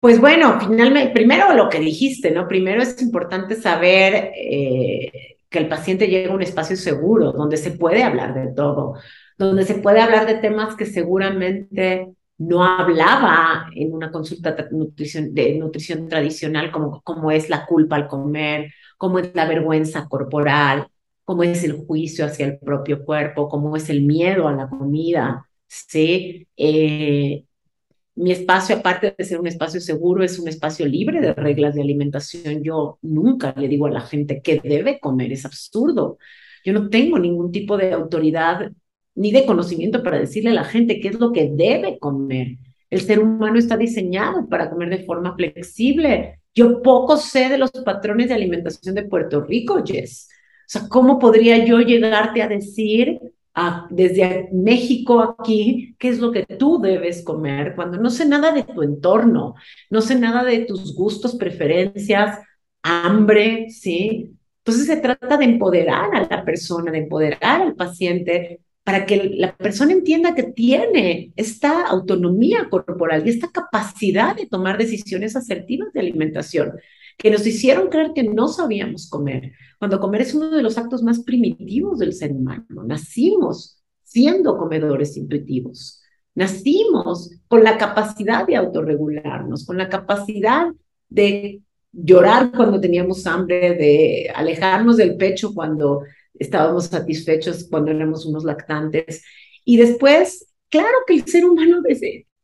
Pues 0.00 0.20
bueno, 0.20 0.58
finalmente, 0.60 1.14
primero 1.14 1.54
lo 1.54 1.70
que 1.70 1.80
dijiste, 1.80 2.30
¿no? 2.30 2.46
Primero 2.46 2.82
es 2.82 3.00
importante 3.00 3.54
saber 3.54 4.32
eh, 4.36 5.38
que 5.48 5.58
el 5.58 5.66
paciente 5.66 6.08
llega 6.08 6.30
a 6.30 6.34
un 6.34 6.42
espacio 6.42 6.76
seguro, 6.76 7.32
donde 7.32 7.56
se 7.56 7.70
puede 7.70 8.02
hablar 8.02 8.34
de 8.34 8.52
todo, 8.52 8.96
donde 9.38 9.64
se 9.64 9.74
puede 9.74 10.00
hablar 10.00 10.26
de 10.26 10.36
temas 10.36 10.76
que 10.76 10.86
seguramente 10.86 12.14
no 12.38 12.64
hablaba 12.64 13.68
en 13.74 13.92
una 13.92 14.10
consulta 14.10 14.52
de 14.52 14.68
nutrición, 15.58 16.08
tradicional, 16.08 16.72
como, 16.72 17.00
como 17.02 17.30
es 17.30 17.48
la 17.48 17.66
culpa 17.66 17.96
al 17.96 18.08
comer, 18.08 18.72
como 18.98 19.18
es 19.18 19.34
la 19.34 19.46
vergüenza 19.46 20.08
corporal, 20.08 20.88
como 21.24 21.42
es 21.42 21.64
el 21.64 21.72
juicio 21.86 22.26
hacia 22.26 22.46
el 22.46 22.58
propio 22.58 23.04
cuerpo, 23.04 23.48
como 23.48 23.76
es 23.76 23.88
el 23.88 24.02
miedo 24.02 24.48
a 24.48 24.52
la 24.52 24.68
comida, 24.68 25.46
¿sí? 25.66 26.46
Eh, 26.56 27.44
mi 28.16 28.30
espacio, 28.30 28.76
aparte 28.76 29.14
de 29.16 29.24
ser 29.24 29.40
un 29.40 29.46
espacio 29.46 29.80
seguro, 29.80 30.22
es 30.22 30.38
un 30.38 30.48
espacio 30.48 30.86
libre 30.86 31.20
de 31.20 31.34
reglas 31.34 31.74
de 31.74 31.82
alimentación. 31.82 32.62
Yo 32.62 32.98
nunca 33.02 33.54
le 33.56 33.68
digo 33.68 33.86
a 33.86 33.90
la 33.90 34.00
gente 34.02 34.40
qué 34.42 34.60
debe 34.62 35.00
comer, 35.00 35.32
es 35.32 35.44
absurdo. 35.44 36.18
Yo 36.64 36.72
no 36.72 36.88
tengo 36.88 37.18
ningún 37.18 37.50
tipo 37.52 37.76
de 37.76 37.92
autoridad 37.92 38.70
ni 39.14 39.32
de 39.32 39.46
conocimiento 39.46 40.02
para 40.02 40.18
decirle 40.18 40.50
a 40.50 40.54
la 40.54 40.64
gente 40.64 41.00
qué 41.00 41.08
es 41.08 41.20
lo 41.20 41.32
que 41.32 41.50
debe 41.52 41.98
comer. 41.98 42.56
El 42.90 43.00
ser 43.00 43.20
humano 43.20 43.58
está 43.58 43.76
diseñado 43.76 44.48
para 44.48 44.70
comer 44.70 44.90
de 44.90 45.04
forma 45.04 45.34
flexible. 45.34 46.40
Yo 46.54 46.82
poco 46.82 47.16
sé 47.16 47.48
de 47.48 47.58
los 47.58 47.70
patrones 47.70 48.28
de 48.28 48.34
alimentación 48.34 48.94
de 48.94 49.04
Puerto 49.04 49.40
Rico, 49.40 49.82
Jess. 49.84 50.28
O 50.30 50.64
sea, 50.66 50.88
¿cómo 50.88 51.18
podría 51.18 51.64
yo 51.64 51.80
llegarte 51.80 52.42
a 52.42 52.48
decir 52.48 53.20
desde 53.90 54.48
México 54.52 55.20
aquí 55.20 55.94
qué 55.98 56.08
es 56.08 56.18
lo 56.18 56.32
que 56.32 56.44
tú 56.44 56.80
debes 56.80 57.22
comer 57.22 57.74
cuando 57.76 57.98
no 57.98 58.10
sé 58.10 58.26
nada 58.26 58.50
de 58.50 58.64
tu 58.64 58.82
entorno, 58.82 59.54
no 59.90 60.00
sé 60.00 60.16
nada 60.16 60.42
de 60.42 60.60
tus 60.60 60.94
gustos, 60.94 61.36
preferencias, 61.36 62.40
hambre, 62.82 63.70
¿sí? 63.70 64.32
Entonces 64.58 64.86
se 64.86 64.96
trata 64.96 65.36
de 65.36 65.44
empoderar 65.44 66.14
a 66.14 66.26
la 66.28 66.44
persona, 66.44 66.90
de 66.90 66.98
empoderar 66.98 67.62
al 67.62 67.74
paciente 67.74 68.60
para 68.84 69.06
que 69.06 69.30
la 69.36 69.56
persona 69.56 69.92
entienda 69.92 70.34
que 70.34 70.42
tiene 70.42 71.32
esta 71.36 71.86
autonomía 71.86 72.68
corporal 72.68 73.26
y 73.26 73.30
esta 73.30 73.50
capacidad 73.50 74.36
de 74.36 74.46
tomar 74.46 74.76
decisiones 74.76 75.34
asertivas 75.36 75.92
de 75.94 76.00
alimentación, 76.00 76.72
que 77.16 77.30
nos 77.30 77.46
hicieron 77.46 77.88
creer 77.88 78.12
que 78.14 78.24
no 78.24 78.46
sabíamos 78.48 79.08
comer, 79.08 79.52
cuando 79.78 79.98
comer 80.00 80.22
es 80.22 80.34
uno 80.34 80.50
de 80.50 80.62
los 80.62 80.76
actos 80.76 81.02
más 81.02 81.20
primitivos 81.20 81.98
del 81.98 82.12
ser 82.12 82.32
humano. 82.32 82.84
Nacimos 82.84 83.82
siendo 84.02 84.58
comedores 84.58 85.16
intuitivos, 85.16 86.02
nacimos 86.34 87.30
con 87.48 87.64
la 87.64 87.78
capacidad 87.78 88.46
de 88.46 88.56
autorregularnos, 88.56 89.64
con 89.64 89.78
la 89.78 89.88
capacidad 89.88 90.66
de 91.08 91.62
llorar 91.90 92.50
cuando 92.52 92.80
teníamos 92.80 93.26
hambre, 93.26 93.74
de 93.76 94.30
alejarnos 94.34 94.98
del 94.98 95.16
pecho 95.16 95.54
cuando 95.54 96.02
estábamos 96.38 96.86
satisfechos, 96.86 97.66
cuando 97.70 97.90
éramos 97.90 98.26
unos 98.26 98.44
lactantes. 98.44 99.24
Y 99.64 99.76
después, 99.76 100.52
claro 100.68 100.98
que 101.06 101.14
el 101.14 101.26
ser 101.26 101.44
humano, 101.44 101.82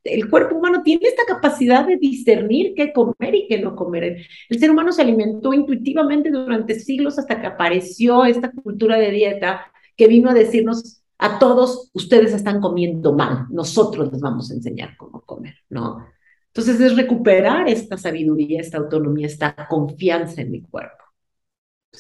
el 0.05 0.31
cuerpo 0.31 0.57
humano 0.57 0.83
tiene 0.83 1.09
esta 1.09 1.25
capacidad 1.27 1.87
de 1.87 1.97
discernir 1.97 2.75
qué 2.75 2.93
comer 2.93 3.35
y 3.35 3.47
qué 3.49 3.61
no 3.61 3.77
comer. 3.77 4.25
El 4.49 4.59
ser 4.59 4.71
humano 4.71 4.93
se 4.93 5.03
alimentó 5.03 5.53
intuitivamente 5.53 6.31
durante 6.31 6.79
siglos 6.79 7.19
hasta 7.19 7.41
que 7.41 7.47
apareció 7.47 8.25
esta 8.25 8.51
cultura 8.51 8.97
de 8.97 9.11
dieta 9.11 9.67
que 9.97 10.09
vino 10.09 10.31
a 10.31 10.35
decirnos 10.35 11.03
a 11.19 11.39
todos, 11.39 11.91
ustedes 11.93 12.33
están 12.33 12.63
comiendo 12.63 13.13
mal, 13.13 13.47
nosotros 13.51 14.11
les 14.11 14.23
vamos 14.23 14.51
a 14.51 14.55
enseñar 14.55 14.97
cómo 14.97 15.21
comer, 15.21 15.55
¿no? 15.69 16.07
Entonces 16.47 16.81
es 16.81 16.97
recuperar 16.97 17.69
esta 17.69 17.99
sabiduría, 17.99 18.61
esta 18.61 18.79
autonomía, 18.79 19.27
esta 19.27 19.55
confianza 19.69 20.41
en 20.41 20.51
mi 20.51 20.63
cuerpo. 20.63 21.05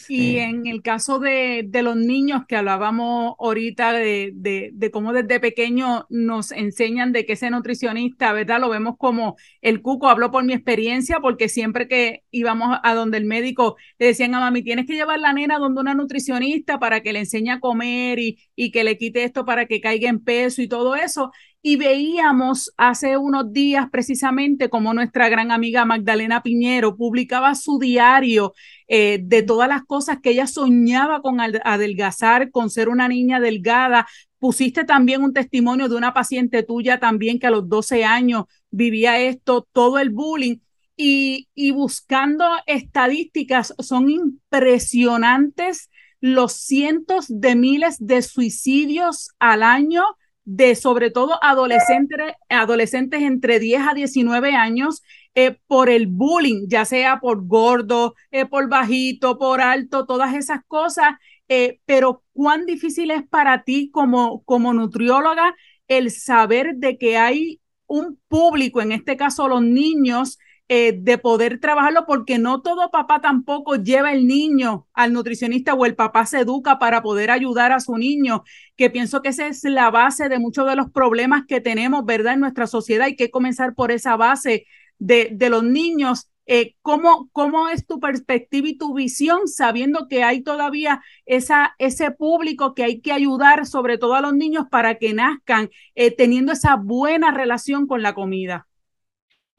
Y 0.08 0.38
en 0.38 0.66
el 0.66 0.82
caso 0.82 1.18
de, 1.18 1.64
de, 1.66 1.82
los 1.82 1.96
niños 1.96 2.42
que 2.48 2.54
hablábamos 2.56 3.34
ahorita 3.40 3.92
de, 3.92 4.30
de, 4.34 4.70
de, 4.72 4.90
cómo 4.92 5.12
desde 5.12 5.40
pequeño 5.40 6.06
nos 6.08 6.52
enseñan 6.52 7.12
de 7.12 7.26
que 7.26 7.32
ese 7.32 7.50
nutricionista, 7.50 8.32
¿verdad? 8.32 8.60
Lo 8.60 8.68
vemos 8.68 8.96
como 8.98 9.36
el 9.62 9.82
cuco, 9.82 10.08
hablo 10.08 10.30
por 10.30 10.44
mi 10.44 10.52
experiencia, 10.52 11.18
porque 11.20 11.48
siempre 11.48 11.88
que 11.88 12.22
íbamos 12.30 12.78
a 12.82 12.94
donde 12.94 13.18
el 13.18 13.24
médico 13.24 13.76
le 13.98 14.06
decían 14.06 14.34
a 14.34 14.40
mami, 14.40 14.62
tienes 14.62 14.86
que 14.86 14.94
llevar 14.94 15.18
la 15.18 15.32
nena 15.32 15.58
donde 15.58 15.80
una 15.80 15.94
nutricionista 15.94 16.78
para 16.78 17.02
que 17.02 17.12
le 17.12 17.20
enseñe 17.20 17.50
a 17.50 17.60
comer 17.60 18.20
y, 18.20 18.38
y 18.54 18.70
que 18.70 18.84
le 18.84 18.96
quite 18.96 19.24
esto 19.24 19.44
para 19.44 19.66
que 19.66 19.80
caiga 19.80 20.08
en 20.08 20.22
peso 20.22 20.62
y 20.62 20.68
todo 20.68 20.94
eso 20.94 21.32
y 21.62 21.76
veíamos 21.76 22.72
hace 22.78 23.18
unos 23.18 23.52
días 23.52 23.88
precisamente 23.90 24.70
como 24.70 24.94
nuestra 24.94 25.28
gran 25.28 25.50
amiga 25.50 25.84
Magdalena 25.84 26.42
Piñero 26.42 26.96
publicaba 26.96 27.54
su 27.54 27.78
diario 27.78 28.54
eh, 28.88 29.20
de 29.22 29.42
todas 29.42 29.68
las 29.68 29.84
cosas 29.84 30.20
que 30.22 30.30
ella 30.30 30.46
soñaba 30.46 31.20
con 31.20 31.38
adelgazar, 31.40 32.50
con 32.50 32.70
ser 32.70 32.88
una 32.88 33.08
niña 33.08 33.40
delgada. 33.40 34.06
Pusiste 34.38 34.84
también 34.84 35.22
un 35.22 35.34
testimonio 35.34 35.88
de 35.90 35.96
una 35.96 36.14
paciente 36.14 36.62
tuya 36.62 36.98
también 36.98 37.38
que 37.38 37.46
a 37.46 37.50
los 37.50 37.68
12 37.68 38.04
años 38.04 38.44
vivía 38.70 39.20
esto, 39.20 39.68
todo 39.72 39.98
el 39.98 40.10
bullying. 40.10 40.56
Y, 40.96 41.48
y 41.54 41.70
buscando 41.70 42.44
estadísticas, 42.66 43.74
son 43.78 44.10
impresionantes 44.10 45.90
los 46.20 46.52
cientos 46.52 47.24
de 47.28 47.56
miles 47.56 47.96
de 47.98 48.20
suicidios 48.20 49.30
al 49.38 49.62
año 49.62 50.04
de 50.44 50.74
sobre 50.74 51.10
todo 51.10 51.38
adolescentes, 51.42 52.34
adolescentes 52.48 53.22
entre 53.22 53.58
10 53.58 53.82
a 53.88 53.94
19 53.94 54.54
años 54.54 55.02
eh, 55.34 55.58
por 55.66 55.90
el 55.90 56.06
bullying, 56.08 56.66
ya 56.68 56.84
sea 56.84 57.20
por 57.20 57.46
gordo, 57.46 58.14
eh, 58.30 58.46
por 58.46 58.68
bajito, 58.68 59.38
por 59.38 59.60
alto, 59.60 60.06
todas 60.06 60.34
esas 60.34 60.60
cosas. 60.66 61.14
Eh, 61.48 61.80
pero 61.84 62.24
cuán 62.32 62.66
difícil 62.66 63.10
es 63.10 63.26
para 63.28 63.64
ti 63.64 63.90
como, 63.92 64.42
como 64.44 64.72
nutrióloga 64.72 65.54
el 65.88 66.10
saber 66.10 66.76
de 66.76 66.96
que 66.98 67.16
hay 67.18 67.60
un 67.86 68.20
público, 68.28 68.80
en 68.80 68.92
este 68.92 69.16
caso 69.16 69.48
los 69.48 69.62
niños, 69.62 70.38
eh, 70.72 70.92
de 70.96 71.18
poder 71.18 71.58
trabajarlo, 71.58 72.06
porque 72.06 72.38
no 72.38 72.62
todo 72.62 72.92
papá 72.92 73.20
tampoco 73.20 73.74
lleva 73.74 74.12
el 74.12 74.28
niño 74.28 74.86
al 74.92 75.12
nutricionista 75.12 75.74
o 75.74 75.84
el 75.84 75.96
papá 75.96 76.26
se 76.26 76.38
educa 76.38 76.78
para 76.78 77.02
poder 77.02 77.32
ayudar 77.32 77.72
a 77.72 77.80
su 77.80 77.96
niño, 77.96 78.44
que 78.76 78.88
pienso 78.88 79.20
que 79.20 79.30
esa 79.30 79.48
es 79.48 79.64
la 79.64 79.90
base 79.90 80.28
de 80.28 80.38
muchos 80.38 80.68
de 80.68 80.76
los 80.76 80.88
problemas 80.92 81.42
que 81.48 81.60
tenemos, 81.60 82.04
¿verdad? 82.04 82.34
En 82.34 82.40
nuestra 82.40 82.68
sociedad 82.68 83.06
hay 83.06 83.16
que 83.16 83.32
comenzar 83.32 83.74
por 83.74 83.90
esa 83.90 84.14
base 84.14 84.64
de, 85.00 85.30
de 85.32 85.50
los 85.50 85.64
niños. 85.64 86.30
Eh, 86.46 86.76
¿cómo, 86.82 87.28
¿Cómo 87.32 87.68
es 87.68 87.84
tu 87.84 87.98
perspectiva 87.98 88.68
y 88.68 88.78
tu 88.78 88.94
visión 88.94 89.48
sabiendo 89.48 90.06
que 90.06 90.22
hay 90.22 90.40
todavía 90.44 91.02
esa, 91.26 91.74
ese 91.78 92.12
público 92.12 92.76
que 92.76 92.84
hay 92.84 93.00
que 93.00 93.10
ayudar, 93.10 93.66
sobre 93.66 93.98
todo 93.98 94.14
a 94.14 94.20
los 94.20 94.34
niños, 94.34 94.66
para 94.70 94.98
que 94.98 95.14
nazcan 95.14 95.70
eh, 95.96 96.14
teniendo 96.14 96.52
esa 96.52 96.76
buena 96.76 97.32
relación 97.32 97.88
con 97.88 98.02
la 98.02 98.14
comida? 98.14 98.68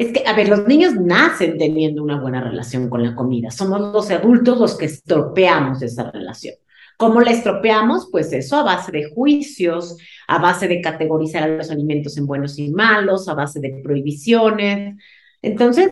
Es 0.02 0.12
que, 0.12 0.24
a 0.26 0.34
ver, 0.36 0.50
los 0.50 0.68
niños 0.68 0.96
nacen 0.96 1.60
teniendo 1.60 2.02
una 2.02 2.20
buena 2.20 2.42
relación 2.42 2.90
con 2.90 3.04
la 3.04 3.14
comida. 3.14 3.52
Somos 3.52 3.80
los 3.80 4.10
adultos 4.10 4.60
los 4.60 4.76
que 4.76 4.86
estropeamos 4.86 5.84
esa 5.84 6.10
relación. 6.10 6.56
¿Cómo 6.98 7.22
la 7.22 7.30
estropeamos? 7.30 8.10
Pues 8.12 8.34
eso 8.34 8.56
a 8.58 8.64
base 8.64 8.92
de 8.92 9.12
juicios, 9.12 9.98
a 10.28 10.40
base 10.40 10.68
de 10.68 10.82
categorizar 10.82 11.44
a 11.44 11.48
los 11.50 11.70
alimentos 11.70 12.18
en 12.18 12.26
buenos 12.26 12.58
y 12.58 12.72
malos, 12.72 13.30
a 13.30 13.36
base 13.36 13.60
de 13.60 13.80
prohibiciones. 13.84 14.96
Entonces, 15.40 15.92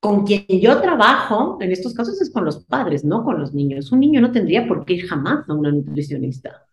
con 0.00 0.26
quien 0.26 0.44
yo 0.48 0.80
trabajo 0.80 1.58
en 1.60 1.70
estos 1.70 1.94
casos 1.94 2.20
es 2.20 2.32
con 2.32 2.44
los 2.44 2.64
padres, 2.64 3.04
no 3.04 3.22
con 3.22 3.38
los 3.38 3.54
niños. 3.54 3.92
Un 3.92 4.00
niño 4.00 4.20
no 4.20 4.32
tendría 4.32 4.66
por 4.66 4.84
qué 4.84 4.94
ir 4.94 5.06
jamás 5.06 5.48
a 5.48 5.54
una 5.54 5.70
nutricionista. 5.70 6.66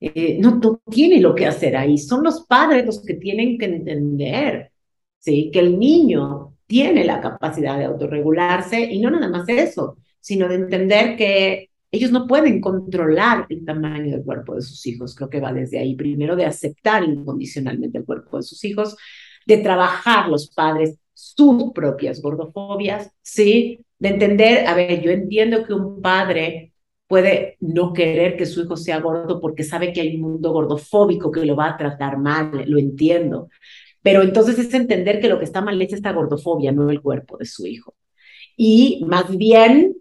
Eh, 0.00 0.38
no, 0.40 0.80
tiene 0.90 1.20
lo 1.20 1.34
que 1.34 1.44
hacer 1.44 1.76
ahí. 1.76 1.98
Son 1.98 2.24
los 2.24 2.46
padres 2.46 2.86
los 2.86 3.04
que 3.04 3.14
tienen 3.14 3.58
que 3.58 3.66
entender 3.66 4.72
¿sí? 5.26 5.50
Que 5.52 5.58
el 5.58 5.78
niño 5.78 6.54
tiene 6.66 7.04
la 7.04 7.20
capacidad 7.20 7.76
de 7.78 7.84
autorregularse 7.84 8.80
y 8.80 9.00
no 9.00 9.10
nada 9.10 9.28
más 9.28 9.48
eso, 9.48 9.96
sino 10.20 10.48
de 10.48 10.54
entender 10.54 11.16
que 11.16 11.70
ellos 11.90 12.12
no 12.12 12.26
pueden 12.28 12.60
controlar 12.60 13.46
el 13.48 13.64
tamaño 13.64 14.12
del 14.12 14.24
cuerpo 14.24 14.54
de 14.54 14.62
sus 14.62 14.86
hijos. 14.86 15.16
Creo 15.16 15.28
que 15.28 15.40
va 15.40 15.52
desde 15.52 15.78
ahí, 15.80 15.96
primero 15.96 16.36
de 16.36 16.46
aceptar 16.46 17.02
incondicionalmente 17.02 17.98
el 17.98 18.04
cuerpo 18.04 18.36
de 18.36 18.44
sus 18.44 18.62
hijos, 18.64 18.96
de 19.46 19.58
trabajar 19.58 20.28
los 20.28 20.48
padres 20.50 20.98
sus 21.12 21.72
propias 21.72 22.20
gordofobias, 22.20 23.10
¿sí? 23.22 23.80
De 23.98 24.10
entender, 24.10 24.66
a 24.66 24.74
ver, 24.74 25.00
yo 25.00 25.10
entiendo 25.10 25.64
que 25.64 25.72
un 25.72 26.02
padre 26.02 26.74
puede 27.08 27.56
no 27.60 27.92
querer 27.92 28.36
que 28.36 28.46
su 28.46 28.62
hijo 28.62 28.76
sea 28.76 29.00
gordo 29.00 29.40
porque 29.40 29.64
sabe 29.64 29.92
que 29.92 30.02
hay 30.02 30.16
un 30.16 30.22
mundo 30.22 30.52
gordofóbico 30.52 31.30
que 31.30 31.46
lo 31.46 31.56
va 31.56 31.70
a 31.70 31.76
tratar 31.76 32.18
mal, 32.18 32.64
lo 32.66 32.78
entiendo. 32.78 33.48
Pero 34.06 34.22
entonces 34.22 34.56
es 34.56 34.72
entender 34.72 35.18
que 35.20 35.28
lo 35.28 35.40
que 35.40 35.44
está 35.44 35.60
mal 35.60 35.82
es 35.82 35.92
esta 35.92 36.12
gordofobia, 36.12 36.70
no 36.70 36.88
el 36.90 37.02
cuerpo 37.02 37.36
de 37.38 37.44
su 37.44 37.66
hijo. 37.66 37.96
Y 38.56 39.04
más 39.04 39.36
bien 39.36 39.96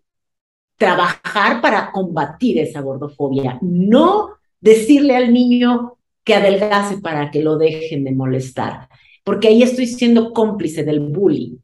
trabajar 0.78 1.60
para 1.60 1.92
combatir 1.92 2.60
esa 2.60 2.82
gordofobia, 2.82 3.58
no 3.64 4.30
decirle 4.62 5.16
al 5.16 5.34
niño 5.34 5.98
que 6.24 6.36
adelgace 6.36 7.00
para 7.00 7.32
que 7.32 7.42
lo 7.42 7.58
dejen 7.58 8.04
de 8.04 8.12
molestar, 8.12 8.90
porque 9.24 9.48
ahí 9.48 9.64
estoy 9.64 9.88
siendo 9.88 10.34
cómplice 10.34 10.84
del 10.84 11.00
bullying. 11.00 11.58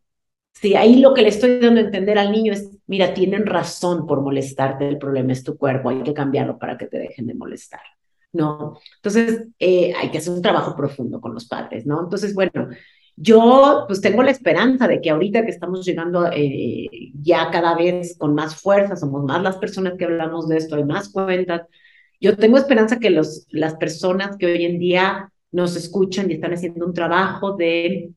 Sí, 0.51 0.73
ahí 0.73 0.95
lo 0.95 1.13
que 1.13 1.21
le 1.21 1.27
estoy 1.30 1.60
dando 1.60 1.80
a 1.80 1.84
entender 1.84 2.17
al 2.17 2.32
niño 2.32 2.54
es, 2.54 2.71
mira, 2.88 3.13
tienen 3.13 3.45
razón 3.45 4.08
por 4.08 4.21
molestarte, 4.21 4.88
el 4.88 4.97
problema 4.97 5.32
es 5.32 5.43
tu 5.43 5.60
cuerpo, 5.60 5.89
hay 5.89 6.01
que 6.01 6.15
cambiarlo 6.15 6.58
para 6.58 6.75
que 6.75 6.88
te 6.88 6.97
dejen 6.97 7.27
de 7.27 7.36
molestar. 7.36 7.82
¿No? 8.34 8.80
Entonces, 8.98 9.48
eh, 9.60 9.94
hay 10.00 10.12
que 10.12 10.20
hacer 10.20 10.34
un 10.34 10.41
trabajo 10.41 10.76
profundo 10.76 11.20
con 11.22 11.34
los 11.34 11.48
padres, 11.48 11.86
¿no? 11.86 12.02
Entonces, 12.02 12.34
bueno, 12.34 12.70
yo 13.15 13.86
pues 13.88 14.02
tengo 14.02 14.24
la 14.24 14.32
esperanza 14.32 14.88
de 14.88 15.02
que 15.02 15.10
ahorita 15.10 15.44
que 15.44 15.52
estamos 15.52 15.86
llegando 15.86 16.28
eh, 16.34 16.89
ya 17.22 17.52
cada 17.52 17.76
vez 17.76 18.17
con 18.17 18.34
más 18.36 18.56
fuerza, 18.56 18.96
somos 18.96 19.24
más 19.26 19.41
las 19.44 19.58
personas 19.58 19.94
que 19.98 20.06
hablamos 20.06 20.48
de 20.48 20.58
esto, 20.58 20.76
hay 20.76 20.86
más 20.86 21.10
cuentas, 21.10 21.63
yo 22.20 22.38
tengo 22.38 22.58
esperanza 22.58 23.00
que 23.00 23.10
los, 23.10 23.48
las 23.50 23.76
personas 23.76 24.38
que 24.38 24.46
hoy 24.46 24.65
en 24.65 24.80
día 24.80 25.32
nos 25.52 25.76
escuchan 25.76 26.30
y 26.30 26.36
están 26.36 26.54
haciendo 26.54 26.86
un 26.86 26.94
trabajo 26.94 27.56
de 27.58 28.12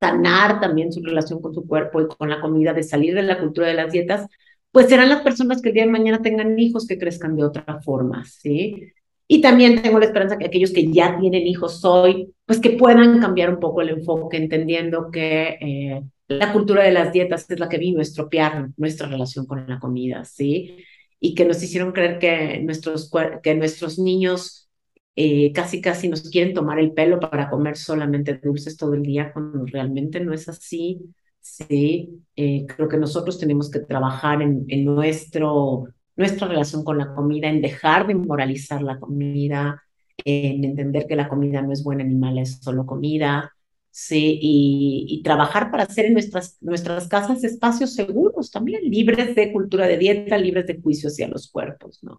sanar 0.00 0.60
también 0.60 0.92
su 0.92 1.02
relación 1.02 1.40
con 1.40 1.54
su 1.54 1.66
cuerpo 1.66 2.00
y 2.00 2.08
con 2.08 2.28
la 2.30 2.40
comida, 2.40 2.72
de 2.72 2.82
salir 2.82 3.14
de 3.14 3.22
la 3.22 3.38
cultura 3.38 3.68
de 3.68 3.74
las 3.74 3.92
dietas, 3.92 4.26
pues 4.72 4.88
serán 4.88 5.08
las 5.08 5.22
personas 5.22 5.62
que 5.62 5.70
el 5.70 5.74
día 5.74 5.84
de 5.84 5.90
mañana 5.90 6.22
tengan 6.22 6.58
hijos 6.58 6.86
que 6.86 6.98
crezcan 6.98 7.36
de 7.36 7.44
otra 7.44 7.80
forma, 7.82 8.24
¿sí? 8.24 8.92
Y 9.32 9.40
también 9.40 9.80
tengo 9.80 10.00
la 10.00 10.06
esperanza 10.06 10.38
que 10.38 10.46
aquellos 10.46 10.72
que 10.72 10.90
ya 10.90 11.16
tienen 11.20 11.46
hijos 11.46 11.84
hoy, 11.84 12.34
pues 12.46 12.58
que 12.58 12.70
puedan 12.70 13.20
cambiar 13.20 13.50
un 13.50 13.60
poco 13.60 13.80
el 13.80 13.90
enfoque, 13.90 14.36
entendiendo 14.36 15.08
que 15.12 15.56
eh, 15.60 16.02
la 16.26 16.52
cultura 16.52 16.82
de 16.82 16.90
las 16.90 17.12
dietas 17.12 17.48
es 17.48 17.60
la 17.60 17.68
que 17.68 17.78
vino 17.78 18.00
a 18.00 18.02
estropear 18.02 18.70
nuestra 18.76 19.06
relación 19.06 19.46
con 19.46 19.68
la 19.68 19.78
comida, 19.78 20.24
¿sí? 20.24 20.78
Y 21.20 21.36
que 21.36 21.44
nos 21.44 21.62
hicieron 21.62 21.92
creer 21.92 22.18
que 22.18 22.58
nuestros, 22.58 23.08
que 23.40 23.54
nuestros 23.54 24.00
niños 24.00 24.68
eh, 25.14 25.52
casi 25.52 25.80
casi 25.80 26.08
nos 26.08 26.28
quieren 26.28 26.52
tomar 26.52 26.80
el 26.80 26.92
pelo 26.92 27.20
para 27.20 27.48
comer 27.50 27.76
solamente 27.76 28.34
dulces 28.42 28.76
todo 28.76 28.94
el 28.94 29.02
día, 29.04 29.32
cuando 29.32 29.64
realmente 29.64 30.18
no 30.18 30.32
es 30.32 30.48
así, 30.48 31.02
¿sí? 31.38 32.20
Eh, 32.34 32.66
creo 32.66 32.88
que 32.88 32.96
nosotros 32.96 33.38
tenemos 33.38 33.70
que 33.70 33.78
trabajar 33.78 34.42
en, 34.42 34.64
en 34.66 34.84
nuestro 34.86 35.86
nuestra 36.20 36.46
relación 36.46 36.84
con 36.84 36.98
la 36.98 37.14
comida, 37.14 37.48
en 37.48 37.62
dejar 37.62 38.06
de 38.06 38.14
moralizar 38.14 38.82
la 38.82 39.00
comida, 39.00 39.82
en 40.24 40.64
entender 40.64 41.06
que 41.06 41.16
la 41.16 41.28
comida 41.28 41.62
no 41.62 41.72
es 41.72 41.82
buena 41.82 42.04
ni 42.04 42.14
mala, 42.14 42.42
es 42.42 42.58
solo 42.60 42.84
comida, 42.84 43.54
sí, 43.90 44.38
y, 44.42 45.22
trabajar 45.24 45.70
para 45.70 45.84
hacer 45.84 46.04
en 46.06 46.12
nuestras, 46.12 46.58
nuestras 46.60 47.08
casas 47.08 47.42
espacios 47.42 47.94
seguros 47.94 48.50
también, 48.50 48.82
libres 48.84 49.34
de 49.34 49.50
cultura 49.50 49.86
de 49.86 49.96
dieta, 49.96 50.36
libres 50.36 50.66
de 50.66 50.80
juicio 50.80 51.08
hacia 51.08 51.26
los 51.26 51.50
cuerpos, 51.50 52.00
¿no? 52.02 52.18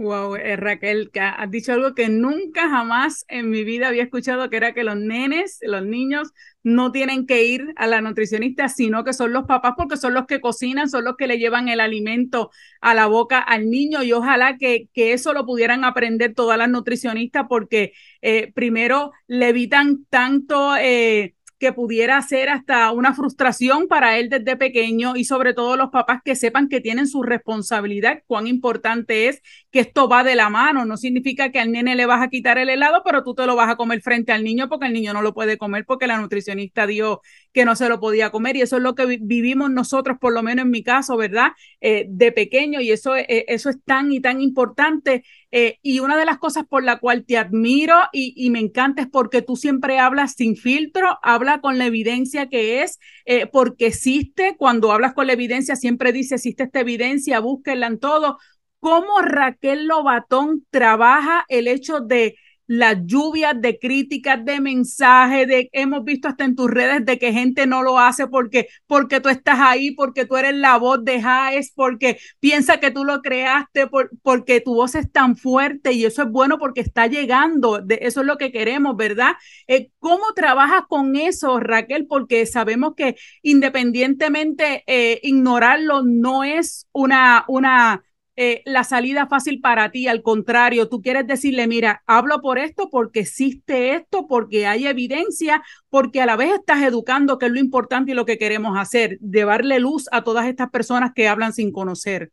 Wow, 0.00 0.36
eh, 0.36 0.56
Raquel, 0.56 1.10
has 1.20 1.50
dicho 1.50 1.74
algo 1.74 1.94
que 1.94 2.08
nunca 2.08 2.70
jamás 2.70 3.26
en 3.28 3.50
mi 3.50 3.64
vida 3.64 3.88
había 3.88 4.04
escuchado, 4.04 4.48
que 4.48 4.56
era 4.56 4.72
que 4.72 4.82
los 4.82 4.96
nenes, 4.96 5.58
los 5.60 5.84
niños, 5.84 6.30
no 6.62 6.90
tienen 6.90 7.26
que 7.26 7.44
ir 7.44 7.74
a 7.76 7.86
la 7.86 8.00
nutricionista, 8.00 8.70
sino 8.70 9.04
que 9.04 9.12
son 9.12 9.34
los 9.34 9.44
papás 9.44 9.74
porque 9.76 9.98
son 9.98 10.14
los 10.14 10.24
que 10.24 10.40
cocinan, 10.40 10.88
son 10.88 11.04
los 11.04 11.16
que 11.18 11.26
le 11.26 11.36
llevan 11.36 11.68
el 11.68 11.80
alimento 11.80 12.50
a 12.80 12.94
la 12.94 13.08
boca 13.08 13.40
al 13.40 13.68
niño 13.68 14.02
y 14.02 14.12
ojalá 14.14 14.56
que, 14.56 14.88
que 14.94 15.12
eso 15.12 15.34
lo 15.34 15.44
pudieran 15.44 15.84
aprender 15.84 16.32
todas 16.34 16.56
las 16.56 16.70
nutricionistas 16.70 17.44
porque 17.46 17.92
eh, 18.22 18.50
primero 18.54 19.12
le 19.26 19.50
evitan 19.50 20.06
tanto... 20.08 20.76
Eh, 20.76 21.34
que 21.60 21.74
pudiera 21.74 22.20
ser 22.22 22.48
hasta 22.48 22.90
una 22.90 23.14
frustración 23.14 23.86
para 23.86 24.18
él 24.18 24.30
desde 24.30 24.56
pequeño 24.56 25.14
y 25.14 25.24
sobre 25.26 25.52
todo 25.52 25.76
los 25.76 25.90
papás 25.90 26.22
que 26.24 26.34
sepan 26.34 26.70
que 26.70 26.80
tienen 26.80 27.06
su 27.06 27.22
responsabilidad, 27.22 28.22
cuán 28.26 28.46
importante 28.46 29.28
es 29.28 29.42
que 29.70 29.80
esto 29.80 30.08
va 30.08 30.24
de 30.24 30.34
la 30.36 30.48
mano. 30.48 30.86
No 30.86 30.96
significa 30.96 31.52
que 31.52 31.60
al 31.60 31.70
nene 31.70 31.96
le 31.96 32.06
vas 32.06 32.22
a 32.22 32.28
quitar 32.28 32.56
el 32.56 32.70
helado, 32.70 33.02
pero 33.04 33.22
tú 33.22 33.34
te 33.34 33.46
lo 33.46 33.56
vas 33.56 33.68
a 33.68 33.76
comer 33.76 34.00
frente 34.00 34.32
al 34.32 34.42
niño 34.42 34.70
porque 34.70 34.86
el 34.86 34.94
niño 34.94 35.12
no 35.12 35.20
lo 35.20 35.34
puede 35.34 35.58
comer 35.58 35.84
porque 35.84 36.06
la 36.06 36.18
nutricionista 36.18 36.86
dijo 36.86 37.20
que 37.52 37.66
no 37.66 37.76
se 37.76 37.90
lo 37.90 38.00
podía 38.00 38.30
comer 38.30 38.56
y 38.56 38.62
eso 38.62 38.78
es 38.78 38.82
lo 38.82 38.94
que 38.94 39.18
vivimos 39.20 39.70
nosotros, 39.70 40.16
por 40.18 40.32
lo 40.32 40.42
menos 40.42 40.64
en 40.64 40.70
mi 40.70 40.82
caso, 40.82 41.18
¿verdad? 41.18 41.48
Eh, 41.82 42.06
de 42.08 42.32
pequeño 42.32 42.80
y 42.80 42.90
eso, 42.90 43.16
eh, 43.16 43.44
eso 43.48 43.68
es 43.68 43.76
tan 43.84 44.12
y 44.12 44.20
tan 44.20 44.40
importante 44.40 45.24
eh, 45.52 45.78
y 45.82 46.00
una 46.00 46.16
de 46.16 46.24
las 46.24 46.38
cosas 46.38 46.64
por 46.68 46.84
la 46.84 46.98
cual 47.00 47.24
te 47.24 47.36
admiro 47.36 47.96
y, 48.12 48.50
me 48.50 48.60
encanta 48.60 49.02
es 49.02 49.08
porque 49.08 49.42
tú 49.42 49.56
siempre 49.56 49.98
hablas 49.98 50.34
sin 50.34 50.56
filtro, 50.56 51.18
habla 51.22 51.60
con 51.60 51.78
la 51.78 51.86
evidencia 51.86 52.48
que 52.48 52.82
es, 52.82 52.98
eh, 53.24 53.46
porque 53.46 53.86
existe, 53.86 54.56
cuando 54.56 54.92
hablas 54.92 55.14
con 55.14 55.26
la 55.26 55.32
evidencia 55.32 55.76
siempre 55.76 56.12
dice, 56.12 56.36
existe 56.36 56.64
esta 56.64 56.80
evidencia, 56.80 57.40
búsquenla 57.40 57.86
en 57.88 57.98
todo. 57.98 58.38
¿Cómo 58.78 59.20
Raquel 59.20 59.86
Lobatón 59.86 60.66
trabaja 60.70 61.44
el 61.48 61.68
hecho 61.68 62.00
de 62.00 62.36
las 62.70 62.98
lluvias 63.04 63.60
de 63.60 63.80
críticas, 63.80 64.44
de 64.44 64.60
mensajes, 64.60 65.48
de 65.48 65.68
hemos 65.72 66.04
visto 66.04 66.28
hasta 66.28 66.44
en 66.44 66.54
tus 66.54 66.70
redes 66.70 67.04
de 67.04 67.18
que 67.18 67.32
gente 67.32 67.66
no 67.66 67.82
lo 67.82 67.98
hace 67.98 68.28
porque 68.28 68.68
porque 68.86 69.18
tú 69.18 69.28
estás 69.28 69.58
ahí, 69.58 69.90
porque 69.90 70.24
tú 70.24 70.36
eres 70.36 70.54
la 70.54 70.76
voz 70.76 71.04
de 71.04 71.20
Jaes, 71.20 71.72
porque 71.74 72.18
piensa 72.38 72.78
que 72.78 72.92
tú 72.92 73.04
lo 73.04 73.22
creaste, 73.22 73.88
porque 74.22 74.60
tu 74.60 74.76
voz 74.76 74.94
es 74.94 75.10
tan 75.10 75.36
fuerte 75.36 75.94
y 75.94 76.04
eso 76.04 76.22
es 76.22 76.30
bueno 76.30 76.58
porque 76.58 76.80
está 76.80 77.08
llegando, 77.08 77.80
de, 77.80 77.98
eso 78.02 78.20
es 78.20 78.26
lo 78.28 78.38
que 78.38 78.52
queremos, 78.52 78.96
¿verdad? 78.96 79.32
Eh, 79.66 79.90
¿Cómo 79.98 80.32
trabajas 80.36 80.82
con 80.88 81.16
eso, 81.16 81.58
Raquel? 81.58 82.06
Porque 82.06 82.46
sabemos 82.46 82.94
que 82.96 83.16
independientemente 83.42 84.84
eh, 84.86 85.18
ignorarlo 85.24 86.04
no 86.04 86.44
es 86.44 86.86
una 86.92 87.44
una 87.48 88.04
eh, 88.42 88.62
la 88.64 88.84
salida 88.84 89.26
fácil 89.26 89.60
para 89.60 89.90
ti, 89.90 90.08
al 90.08 90.22
contrario, 90.22 90.88
tú 90.88 91.02
quieres 91.02 91.26
decirle, 91.26 91.66
mira, 91.66 92.02
hablo 92.06 92.40
por 92.40 92.58
esto 92.58 92.88
porque 92.90 93.20
existe 93.20 93.92
esto, 93.92 94.26
porque 94.26 94.66
hay 94.66 94.86
evidencia, 94.86 95.62
porque 95.90 96.22
a 96.22 96.26
la 96.26 96.36
vez 96.36 96.54
estás 96.54 96.82
educando, 96.82 97.36
que 97.36 97.44
es 97.44 97.52
lo 97.52 97.60
importante 97.60 98.12
y 98.12 98.14
lo 98.14 98.24
que 98.24 98.38
queremos 98.38 98.78
hacer, 98.78 99.18
de 99.20 99.44
darle 99.44 99.78
luz 99.78 100.08
a 100.10 100.24
todas 100.24 100.46
estas 100.46 100.70
personas 100.70 101.12
que 101.14 101.28
hablan 101.28 101.52
sin 101.52 101.70
conocer. 101.70 102.32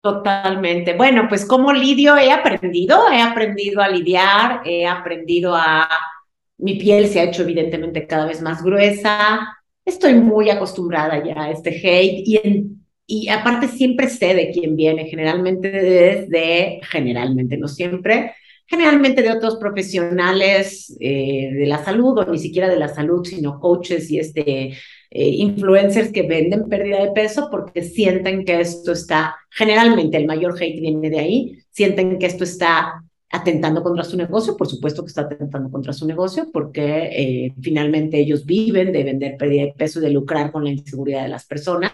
Totalmente. 0.00 0.94
Bueno, 0.94 1.26
pues 1.28 1.44
como 1.44 1.70
lidio 1.70 2.16
he 2.16 2.32
aprendido, 2.32 3.10
he 3.12 3.20
aprendido 3.20 3.82
a 3.82 3.90
lidiar, 3.90 4.62
he 4.64 4.86
aprendido 4.86 5.54
a... 5.54 5.86
Mi 6.56 6.76
piel 6.78 7.08
se 7.08 7.20
ha 7.20 7.24
hecho 7.24 7.42
evidentemente 7.42 8.06
cada 8.06 8.24
vez 8.24 8.40
más 8.40 8.62
gruesa, 8.62 9.54
estoy 9.84 10.14
muy 10.14 10.48
acostumbrada 10.48 11.22
ya 11.22 11.42
a 11.42 11.50
este 11.50 11.70
hate 11.70 12.22
y 12.26 12.40
en 12.42 12.81
y 13.06 13.28
aparte 13.28 13.68
siempre 13.68 14.08
sé 14.08 14.34
de 14.34 14.50
quién 14.50 14.76
viene, 14.76 15.06
generalmente 15.06 15.70
desde, 15.70 16.80
generalmente, 16.84 17.56
no 17.56 17.68
siempre, 17.68 18.32
generalmente 18.66 19.22
de 19.22 19.30
otros 19.30 19.56
profesionales 19.56 20.96
eh, 21.00 21.50
de 21.52 21.66
la 21.66 21.84
salud 21.84 22.18
o 22.18 22.24
ni 22.30 22.38
siquiera 22.38 22.68
de 22.68 22.78
la 22.78 22.88
salud, 22.88 23.24
sino 23.24 23.60
coaches 23.60 24.10
y 24.10 24.18
este, 24.18 24.72
eh, 25.10 25.28
influencers 25.28 26.10
que 26.10 26.22
venden 26.22 26.68
pérdida 26.68 27.04
de 27.04 27.12
peso 27.12 27.48
porque 27.50 27.82
sienten 27.82 28.44
que 28.44 28.60
esto 28.60 28.92
está, 28.92 29.36
generalmente 29.50 30.16
el 30.16 30.26
mayor 30.26 30.54
hate 30.54 30.80
viene 30.80 31.10
de 31.10 31.18
ahí, 31.18 31.58
sienten 31.70 32.18
que 32.18 32.26
esto 32.26 32.44
está 32.44 33.04
atentando 33.30 33.82
contra 33.82 34.04
su 34.04 34.16
negocio, 34.16 34.56
por 34.56 34.68
supuesto 34.68 35.02
que 35.02 35.08
está 35.08 35.22
atentando 35.22 35.70
contra 35.70 35.92
su 35.92 36.06
negocio 36.06 36.48
porque 36.52 37.10
eh, 37.12 37.54
finalmente 37.60 38.18
ellos 38.18 38.46
viven 38.46 38.92
de 38.92 39.04
vender 39.04 39.36
pérdida 39.36 39.64
de 39.64 39.74
peso 39.76 39.98
y 39.98 40.02
de 40.02 40.10
lucrar 40.10 40.52
con 40.52 40.64
la 40.64 40.70
inseguridad 40.70 41.24
de 41.24 41.28
las 41.28 41.46
personas 41.46 41.92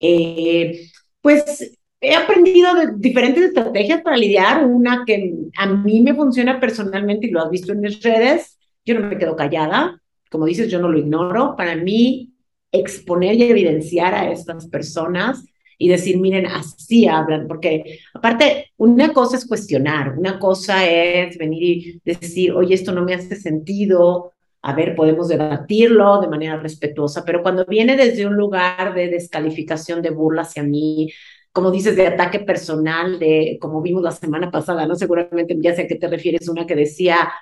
eh, 0.00 0.88
pues 1.20 1.76
he 2.00 2.14
aprendido 2.14 2.68
diferentes 2.96 3.44
estrategias 3.44 4.02
para 4.02 4.16
lidiar. 4.16 4.64
Una 4.64 5.04
que 5.06 5.34
a 5.56 5.66
mí 5.66 6.00
me 6.00 6.14
funciona 6.14 6.60
personalmente 6.60 7.26
y 7.26 7.30
lo 7.30 7.40
has 7.42 7.50
visto 7.50 7.72
en 7.72 7.80
mis 7.80 8.02
redes, 8.02 8.58
yo 8.84 8.98
no 8.98 9.08
me 9.08 9.18
quedo 9.18 9.36
callada. 9.36 10.00
Como 10.30 10.46
dices, 10.46 10.70
yo 10.70 10.80
no 10.80 10.88
lo 10.88 10.98
ignoro. 10.98 11.56
Para 11.56 11.76
mí, 11.76 12.32
exponer 12.72 13.34
y 13.34 13.44
evidenciar 13.44 14.14
a 14.14 14.30
estas 14.30 14.68
personas 14.68 15.44
y 15.78 15.88
decir, 15.88 16.18
miren, 16.18 16.46
así 16.46 17.06
hablan, 17.06 17.46
porque 17.46 18.00
aparte, 18.14 18.70
una 18.78 19.12
cosa 19.12 19.36
es 19.36 19.46
cuestionar, 19.46 20.18
una 20.18 20.38
cosa 20.38 20.86
es 20.86 21.36
venir 21.36 21.62
y 21.62 22.00
decir, 22.04 22.52
oye, 22.52 22.74
esto 22.74 22.92
no 22.92 23.04
me 23.04 23.14
hace 23.14 23.36
sentido, 23.36 24.32
a 24.66 24.72
ver, 24.74 24.96
podemos 24.96 25.28
debatirlo 25.28 26.20
de 26.20 26.26
manera 26.26 26.56
respetuosa, 26.56 27.24
pero 27.24 27.40
cuando 27.40 27.64
viene 27.66 27.96
desde 27.96 28.26
un 28.26 28.34
lugar 28.36 28.94
de 28.94 29.08
descalificación, 29.08 30.02
de 30.02 30.10
burla 30.10 30.42
hacia 30.42 30.64
mí, 30.64 31.12
como 31.52 31.70
dices, 31.70 31.94
de 31.94 32.08
ataque 32.08 32.40
personal, 32.40 33.20
de 33.20 33.58
como 33.60 33.80
vimos 33.80 34.02
la 34.02 34.10
semana 34.10 34.50
pasada, 34.50 34.84
¿no? 34.86 34.96
Seguramente 34.96 35.56
ya 35.60 35.72
sé 35.76 35.82
a 35.82 35.86
qué 35.86 35.94
te 35.94 36.08
refieres, 36.08 36.48
una 36.48 36.66
que 36.66 36.74
decía, 36.74 37.32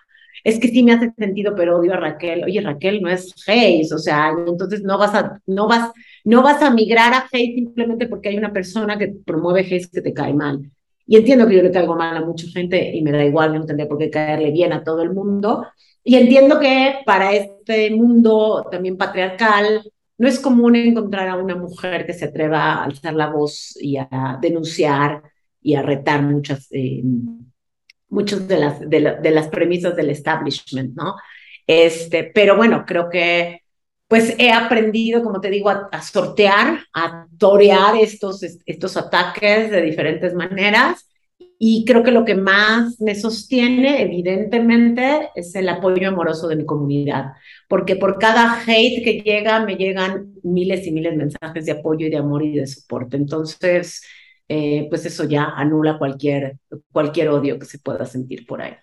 es 0.45 0.61
que 0.61 0.69
sí 0.69 0.83
me 0.83 0.93
hace 0.93 1.13
sentido, 1.17 1.55
pero 1.57 1.79
odio 1.79 1.95
a 1.95 1.97
Raquel. 1.97 2.45
Oye, 2.45 2.61
Raquel 2.61 3.01
no 3.01 3.09
es 3.09 3.33
hate, 3.47 3.91
o 3.91 3.99
sea, 3.99 4.31
entonces 4.47 4.83
no 4.83 4.99
vas 4.99 5.15
a, 5.15 5.41
no 5.47 5.67
vas, 5.67 5.93
no 6.25 6.43
vas 6.43 6.61
a 6.63 6.71
migrar 6.71 7.15
a 7.15 7.27
hate 7.33 7.55
simplemente 7.55 8.07
porque 8.07 8.29
hay 8.29 8.37
una 8.37 8.53
persona 8.53 8.99
que 8.99 9.15
promueve 9.25 9.61
hate 9.63 9.91
que 9.91 10.03
te 10.03 10.13
cae 10.13 10.35
mal. 10.35 10.71
Y 11.07 11.17
entiendo 11.17 11.47
que 11.47 11.57
yo 11.57 11.63
le 11.63 11.71
caigo 11.71 11.97
mal 11.97 12.17
a 12.17 12.25
mucha 12.25 12.47
gente 12.49 12.95
y 12.95 13.03
me 13.03 13.13
da 13.13 13.25
igual, 13.25 13.55
no 13.55 13.67
tendría 13.67 13.89
por 13.89 13.99
qué 13.99 14.11
caerle 14.11 14.51
bien 14.51 14.73
a 14.73 14.83
todo 14.83 15.03
el 15.03 15.13
mundo, 15.13 15.67
y 16.03 16.17
entiendo 16.17 16.61
que 16.61 16.97
para 17.07 17.33
este 17.33 17.91
mundo 17.91 18.67
también 18.71 18.99
patriarcal, 18.99 19.83
no 20.19 20.29
es 20.29 20.39
común 20.39 20.77
encontrar 20.77 21.29
a 21.29 21.37
una 21.37 21.57
mujer 21.57 22.07
que 22.07 22.13
se 22.13 22.27
atreva 22.27 22.75
a 22.75 22.85
alzar 22.85 23.15
la 23.15 23.29
voz 23.29 23.77
y 23.81 23.97
a 23.97 24.39
denunciar 24.41 25.23
y 25.63 25.75
a 25.75 25.83
retar 25.83 26.23
muchas, 26.23 26.69
eh, 26.73 27.03
muchas 28.09 28.47
de 28.47 28.59
las, 28.59 28.81
de, 28.81 29.31
las 29.31 29.49
premisas 29.49 29.97
del 29.97 30.11
establishment, 30.11 30.95
¿no? 30.95 31.17
Este, 31.67 32.31
pero 32.35 32.57
bueno, 32.57 32.85
creo 32.87 33.09
que 33.09 33.64
pues 34.15 34.37
he 34.39 34.53
aprendido, 34.53 35.25
como 35.25 35.41
te 35.41 35.51
digo, 35.51 35.71
a, 35.71 35.89
a, 35.91 36.01
sortear, 36.01 36.85
a 36.95 37.27
torear 37.37 37.97
estos, 37.97 38.45
estos 38.65 38.97
ataques 38.97 39.73
de 39.73 39.83
diferentes 39.83 40.33
maneras 40.35 41.09
y 41.59 41.85
creo 41.85 42.05
que 42.05 42.13
lo 42.13 42.25
que 42.25 42.37
más 42.37 43.01
me 43.01 43.17
sostiene, 43.17 44.03
evidentemente, 44.03 45.31
es 45.35 45.53
el 45.57 45.69
apoyo 45.69 46.09
amoroso 46.09 46.47
de 46.47 46.55
mi 46.55 46.65
comunidad, 46.65 47.33
porque 47.69 47.97
por 47.97 48.21
cada 48.21 48.63
hate 48.65 49.03
que 49.03 49.21
llega, 49.21 49.67
me 49.67 49.75
llegan 49.75 50.33
miles 50.45 50.87
y 50.87 50.93
miles 50.93 51.11
de 51.11 51.19
mensajes 51.19 51.67
de 51.67 51.73
apoyo 51.73 52.07
y 52.07 52.11
de 52.11 52.19
amor 52.19 52.45
y 52.45 52.55
de 52.55 52.69
soporte. 52.69 53.17
Entonces, 53.17 54.01
eh, 54.47 54.87
pues 54.91 55.07
eso 55.07 55.25
ya 55.25 55.47
anula 55.57 55.99
cualquier, 55.99 56.59
cualquier 56.93 57.31
odio 57.31 57.59
que 57.59 57.67
se 57.67 57.81
pueda 57.81 58.07
sentir 58.07 58.47
por 58.47 58.63
ahí. 58.63 58.75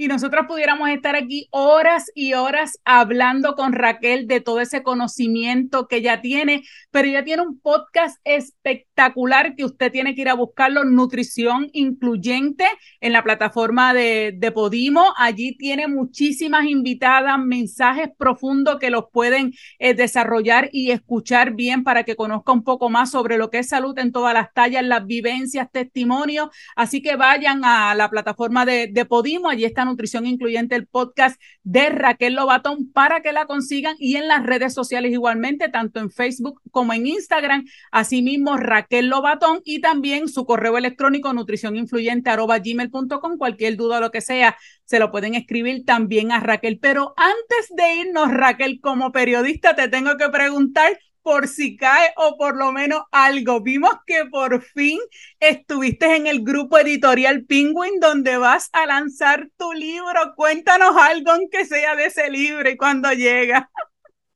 Y 0.00 0.06
nosotros 0.06 0.46
pudiéramos 0.46 0.88
estar 0.90 1.16
aquí 1.16 1.48
horas 1.50 2.10
y 2.14 2.34
horas 2.34 2.78
hablando 2.84 3.56
con 3.56 3.72
Raquel 3.72 4.28
de 4.28 4.40
todo 4.40 4.60
ese 4.60 4.84
conocimiento 4.84 5.88
que 5.88 5.96
ella 5.96 6.20
tiene, 6.20 6.62
pero 6.92 7.08
ella 7.08 7.24
tiene 7.24 7.42
un 7.42 7.58
podcast 7.58 8.18
espectacular 8.22 9.56
que 9.56 9.64
usted 9.64 9.90
tiene 9.90 10.14
que 10.14 10.20
ir 10.20 10.28
a 10.28 10.34
buscarlo, 10.34 10.84
Nutrición 10.84 11.68
Incluyente, 11.72 12.64
en 13.00 13.12
la 13.12 13.24
plataforma 13.24 13.92
de, 13.92 14.32
de 14.36 14.52
Podimo. 14.52 15.12
Allí 15.16 15.56
tiene 15.56 15.88
muchísimas 15.88 16.66
invitadas, 16.66 17.36
mensajes 17.38 18.08
profundos 18.16 18.78
que 18.78 18.90
los 18.90 19.06
pueden 19.12 19.52
eh, 19.80 19.94
desarrollar 19.94 20.70
y 20.72 20.92
escuchar 20.92 21.54
bien 21.54 21.82
para 21.82 22.04
que 22.04 22.14
conozca 22.14 22.52
un 22.52 22.62
poco 22.62 22.88
más 22.88 23.10
sobre 23.10 23.36
lo 23.36 23.50
que 23.50 23.58
es 23.58 23.68
salud 23.68 23.98
en 23.98 24.12
todas 24.12 24.32
las 24.32 24.54
tallas, 24.54 24.84
las 24.84 25.04
vivencias, 25.06 25.68
testimonios. 25.72 26.50
Así 26.76 27.02
que 27.02 27.16
vayan 27.16 27.64
a 27.64 27.96
la 27.96 28.08
plataforma 28.08 28.64
de, 28.64 28.86
de 28.92 29.04
Podimo 29.04 29.48
Allí 29.50 29.64
está 29.64 29.87
Nutrición 29.88 30.26
Incluyente, 30.26 30.76
el 30.76 30.86
podcast 30.86 31.40
de 31.62 31.88
Raquel 31.88 32.34
Lobatón 32.34 32.92
para 32.92 33.20
que 33.20 33.32
la 33.32 33.46
consigan 33.46 33.96
y 33.98 34.16
en 34.16 34.28
las 34.28 34.44
redes 34.44 34.74
sociales 34.74 35.12
igualmente, 35.12 35.68
tanto 35.68 36.00
en 36.00 36.10
Facebook 36.10 36.60
como 36.70 36.92
en 36.92 37.06
Instagram. 37.06 37.64
Asimismo, 37.90 38.56
Raquel 38.56 39.08
Lobatón 39.08 39.60
y 39.64 39.80
también 39.80 40.28
su 40.28 40.46
correo 40.46 40.78
electrónico 40.78 41.32
nutricioninfluyente.gmail.com. 41.32 43.38
Cualquier 43.38 43.76
duda 43.76 43.98
o 43.98 44.00
lo 44.00 44.10
que 44.10 44.20
sea, 44.20 44.56
se 44.84 44.98
lo 44.98 45.10
pueden 45.10 45.34
escribir 45.34 45.84
también 45.84 46.32
a 46.32 46.40
Raquel. 46.40 46.78
Pero 46.80 47.14
antes 47.16 47.74
de 47.76 48.06
irnos, 48.06 48.30
Raquel, 48.30 48.80
como 48.80 49.12
periodista, 49.12 49.74
te 49.74 49.88
tengo 49.88 50.16
que 50.16 50.28
preguntar 50.28 50.98
por 51.28 51.46
si 51.46 51.76
cae 51.76 52.08
o 52.16 52.38
por 52.38 52.56
lo 52.56 52.72
menos 52.72 53.02
algo. 53.12 53.60
Vimos 53.60 53.90
que 54.06 54.24
por 54.24 54.62
fin 54.62 54.98
estuviste 55.38 56.16
en 56.16 56.26
el 56.26 56.42
grupo 56.42 56.78
editorial 56.78 57.44
Penguin 57.44 58.00
donde 58.00 58.38
vas 58.38 58.70
a 58.72 58.86
lanzar 58.86 59.50
tu 59.58 59.74
libro. 59.74 60.32
Cuéntanos 60.36 60.96
algo 60.96 61.32
aunque 61.32 61.66
sea 61.66 61.96
de 61.96 62.06
ese 62.06 62.30
libro 62.30 62.70
y 62.70 62.78
cuando 62.78 63.12
llega. 63.12 63.70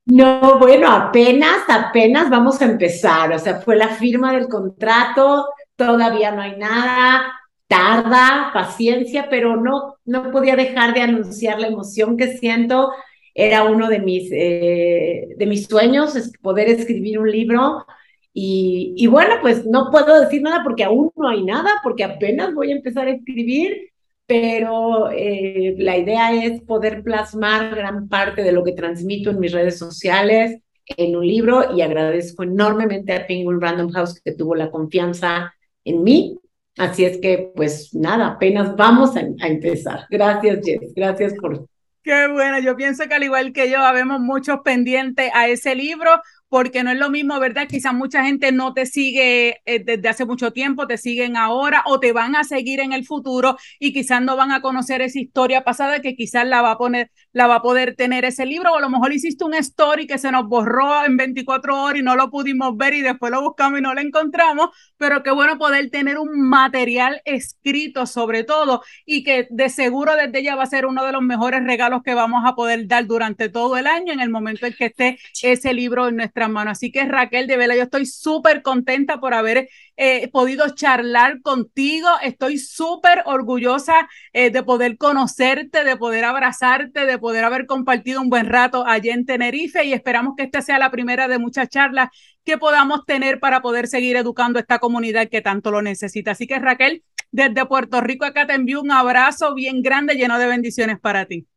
No, 0.05 0.59
bueno, 0.59 0.87
apenas, 0.91 1.67
apenas 1.67 2.29
vamos 2.29 2.61
a 2.61 2.65
empezar. 2.65 3.33
O 3.33 3.39
sea, 3.39 3.59
fue 3.59 3.75
la 3.75 3.87
firma 3.87 4.33
del 4.33 4.47
contrato, 4.47 5.47
todavía 5.75 6.29
no 6.29 6.43
hay 6.43 6.57
nada, 6.57 7.23
tarda, 7.67 8.51
paciencia, 8.53 9.29
pero 9.31 9.55
no, 9.55 9.95
no 10.05 10.29
podía 10.29 10.55
dejar 10.55 10.93
de 10.93 11.01
anunciar 11.01 11.59
la 11.59 11.69
emoción 11.69 12.17
que 12.17 12.37
siento 12.37 12.91
era 13.33 13.63
uno 13.63 13.89
de 13.89 13.99
mis, 13.99 14.29
eh, 14.31 15.29
de 15.37 15.45
mis 15.45 15.65
sueños, 15.65 16.15
es 16.15 16.31
poder 16.39 16.69
escribir 16.69 17.19
un 17.19 17.31
libro. 17.31 17.85
Y, 18.33 18.93
y, 18.97 19.07
bueno, 19.07 19.35
pues 19.41 19.65
no 19.65 19.89
puedo 19.91 20.19
decir 20.19 20.41
nada 20.41 20.63
porque 20.63 20.83
aún 20.83 21.11
no 21.15 21.29
hay 21.29 21.43
nada, 21.43 21.69
porque 21.83 22.03
apenas 22.03 22.53
voy 22.53 22.71
a 22.71 22.75
empezar 22.75 23.07
a 23.07 23.11
escribir, 23.11 23.91
pero 24.25 25.11
eh, 25.11 25.75
la 25.77 25.97
idea 25.97 26.33
es 26.33 26.61
poder 26.61 27.03
plasmar 27.03 27.75
gran 27.75 28.07
parte 28.09 28.43
de 28.43 28.51
lo 28.51 28.63
que 28.63 28.71
transmito 28.71 29.29
en 29.29 29.39
mis 29.39 29.51
redes 29.51 29.77
sociales 29.77 30.59
en 30.97 31.15
un 31.15 31.25
libro 31.25 31.75
y 31.75 31.81
agradezco 31.81 32.43
enormemente 32.43 33.13
a 33.13 33.25
Penguin 33.25 33.61
Random 33.61 33.89
House 33.91 34.21
que 34.23 34.33
tuvo 34.33 34.55
la 34.55 34.71
confianza 34.71 35.53
en 35.85 36.03
mí. 36.03 36.37
Así 36.77 37.05
es 37.05 37.19
que, 37.19 37.51
pues 37.55 37.93
nada, 37.93 38.27
apenas 38.29 38.75
vamos 38.75 39.15
a, 39.15 39.19
a 39.19 39.47
empezar. 39.47 40.05
Gracias, 40.09 40.59
Jess. 40.65 40.93
Gracias 40.95 41.33
por 41.39 41.67
Qué 42.03 42.27
bueno, 42.27 42.59
yo 42.59 42.75
pienso 42.75 43.07
que 43.07 43.13
al 43.13 43.23
igual 43.23 43.53
que 43.53 43.69
yo, 43.71 43.79
habemos 43.79 44.19
muchos 44.19 44.59
pendientes 44.63 45.31
a 45.33 45.47
ese 45.47 45.73
libro 45.73 46.21
porque 46.53 46.83
no 46.83 46.91
es 46.91 46.99
lo 46.99 47.09
mismo, 47.09 47.39
¿verdad? 47.39 47.67
Quizás 47.67 47.95
mucha 47.95 48.23
gente 48.23 48.51
no 48.51 48.75
te 48.75 48.85
sigue 48.85 49.63
eh, 49.65 49.83
desde 49.83 50.07
hace 50.07 50.23
mucho 50.23 50.53
tiempo, 50.53 50.85
te 50.85 50.99
siguen 50.99 51.35
ahora 51.35 51.81
o 51.87 51.99
te 51.99 52.11
van 52.11 52.35
a 52.35 52.43
seguir 52.43 52.79
en 52.79 52.93
el 52.93 53.07
futuro 53.07 53.57
y 53.79 53.91
quizás 53.91 54.21
no 54.21 54.35
van 54.35 54.51
a 54.51 54.61
conocer 54.61 55.01
esa 55.01 55.19
historia 55.19 55.63
pasada 55.63 55.99
que 55.99 56.15
quizás 56.15 56.45
la 56.47 56.61
va 56.61 56.73
a 56.73 56.77
poner, 56.77 57.09
la 57.31 57.47
va 57.47 57.55
a 57.55 57.61
poder 57.63 57.95
tener 57.95 58.23
ese 58.23 58.45
libro 58.45 58.71
o 58.71 58.75
a 58.75 58.81
lo 58.81 58.91
mejor 58.91 59.13
hiciste 59.13 59.43
un 59.43 59.55
story 59.55 60.05
que 60.05 60.19
se 60.19 60.31
nos 60.31 60.47
borró 60.47 61.03
en 61.03 61.17
24 61.17 61.85
horas 61.85 61.99
y 61.99 62.03
no 62.03 62.15
lo 62.15 62.29
pudimos 62.29 62.77
ver 62.77 62.93
y 62.93 63.01
después 63.01 63.31
lo 63.31 63.41
buscamos 63.41 63.79
y 63.79 63.81
no 63.81 63.95
lo 63.95 64.01
encontramos, 64.01 64.69
pero 64.97 65.23
qué 65.23 65.31
bueno 65.31 65.57
poder 65.57 65.89
tener 65.89 66.19
un 66.19 66.39
material 66.39 67.19
escrito 67.25 68.05
sobre 68.05 68.43
todo 68.43 68.83
y 69.07 69.23
que 69.23 69.47
de 69.49 69.69
seguro 69.69 70.15
desde 70.15 70.43
ya 70.43 70.55
va 70.55 70.61
a 70.61 70.67
ser 70.67 70.85
uno 70.85 71.03
de 71.03 71.13
los 71.13 71.23
mejores 71.23 71.63
regalos 71.63 72.03
que 72.03 72.13
vamos 72.13 72.43
a 72.45 72.53
poder 72.53 72.85
dar 72.85 73.07
durante 73.07 73.49
todo 73.49 73.75
el 73.75 73.87
año 73.87 74.13
en 74.13 74.19
el 74.19 74.29
momento 74.29 74.67
en 74.67 74.73
que 74.73 74.85
esté 74.85 75.17
ese 75.41 75.73
libro 75.73 76.07
en 76.07 76.17
nuestra 76.17 76.42
mano. 76.47 76.71
Así 76.71 76.91
que 76.91 77.05
Raquel, 77.05 77.47
de 77.47 77.57
verdad, 77.57 77.75
yo 77.75 77.83
estoy 77.83 78.05
súper 78.05 78.61
contenta 78.61 79.19
por 79.19 79.33
haber 79.33 79.69
eh, 79.97 80.29
podido 80.29 80.69
charlar 80.75 81.41
contigo. 81.41 82.07
Estoy 82.21 82.57
súper 82.57 83.23
orgullosa 83.25 84.07
eh, 84.33 84.49
de 84.49 84.63
poder 84.63 84.97
conocerte, 84.97 85.83
de 85.83 85.97
poder 85.97 86.25
abrazarte, 86.25 87.05
de 87.05 87.17
poder 87.17 87.43
haber 87.43 87.65
compartido 87.65 88.21
un 88.21 88.29
buen 88.29 88.47
rato 88.47 88.85
allí 88.87 89.09
en 89.09 89.25
Tenerife 89.25 89.83
y 89.85 89.93
esperamos 89.93 90.35
que 90.35 90.43
esta 90.43 90.61
sea 90.61 90.79
la 90.79 90.91
primera 90.91 91.27
de 91.27 91.37
muchas 91.37 91.69
charlas 91.69 92.09
que 92.43 92.57
podamos 92.57 93.05
tener 93.05 93.39
para 93.39 93.61
poder 93.61 93.87
seguir 93.87 94.15
educando 94.15 94.59
a 94.59 94.61
esta 94.61 94.79
comunidad 94.79 95.29
que 95.29 95.41
tanto 95.41 95.71
lo 95.71 95.81
necesita. 95.81 96.31
Así 96.31 96.47
que 96.47 96.59
Raquel, 96.59 97.03
desde 97.31 97.65
Puerto 97.65 98.01
Rico 98.01 98.25
acá 98.25 98.47
te 98.47 98.53
envío 98.53 98.81
un 98.81 98.91
abrazo 98.91 99.53
bien 99.55 99.81
grande, 99.81 100.15
lleno 100.15 100.37
de 100.39 100.47
bendiciones 100.47 100.99
para 100.99 101.25
ti. 101.25 101.47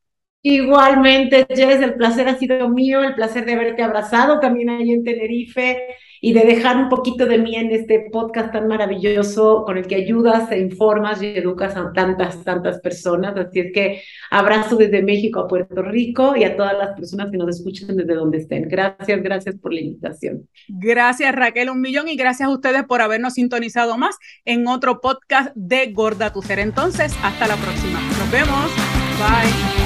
Igualmente, 0.48 1.44
Jess, 1.48 1.82
el 1.82 1.94
placer 1.94 2.28
ha 2.28 2.38
sido 2.38 2.68
mío, 2.68 3.02
el 3.02 3.16
placer 3.16 3.44
de 3.44 3.54
haberte 3.54 3.82
abrazado 3.82 4.38
también 4.38 4.70
ahí 4.70 4.92
en 4.92 5.02
Tenerife 5.02 5.76
y 6.20 6.34
de 6.34 6.44
dejar 6.44 6.76
un 6.76 6.88
poquito 6.88 7.26
de 7.26 7.38
mí 7.38 7.56
en 7.56 7.72
este 7.72 8.06
podcast 8.12 8.52
tan 8.52 8.68
maravilloso 8.68 9.64
con 9.66 9.76
el 9.76 9.88
que 9.88 9.96
ayudas, 9.96 10.52
e 10.52 10.60
informas 10.60 11.20
y 11.20 11.26
educas 11.26 11.76
a 11.76 11.92
tantas, 11.92 12.44
tantas 12.44 12.78
personas. 12.78 13.36
Así 13.36 13.58
es 13.58 13.72
que 13.74 14.02
abrazo 14.30 14.76
desde 14.76 15.02
México 15.02 15.40
a 15.40 15.48
Puerto 15.48 15.82
Rico 15.82 16.36
y 16.36 16.44
a 16.44 16.56
todas 16.56 16.78
las 16.78 16.94
personas 16.94 17.28
que 17.32 17.38
nos 17.38 17.56
escuchan 17.56 17.96
desde 17.96 18.14
donde 18.14 18.38
estén. 18.38 18.68
Gracias, 18.68 19.20
gracias 19.24 19.56
por 19.56 19.74
la 19.74 19.80
invitación. 19.80 20.48
Gracias, 20.68 21.34
Raquel, 21.34 21.70
un 21.70 21.80
millón 21.80 22.08
y 22.08 22.14
gracias 22.14 22.48
a 22.48 22.52
ustedes 22.52 22.84
por 22.84 23.02
habernos 23.02 23.34
sintonizado 23.34 23.98
más 23.98 24.16
en 24.44 24.68
otro 24.68 25.00
podcast 25.00 25.50
de 25.56 25.90
Gorda 25.90 26.32
Tu 26.32 26.40
Ser. 26.40 26.60
Entonces, 26.60 27.12
hasta 27.24 27.48
la 27.48 27.56
próxima. 27.56 28.00
Nos 28.00 28.30
vemos. 28.30 28.70
Bye. 29.18 29.85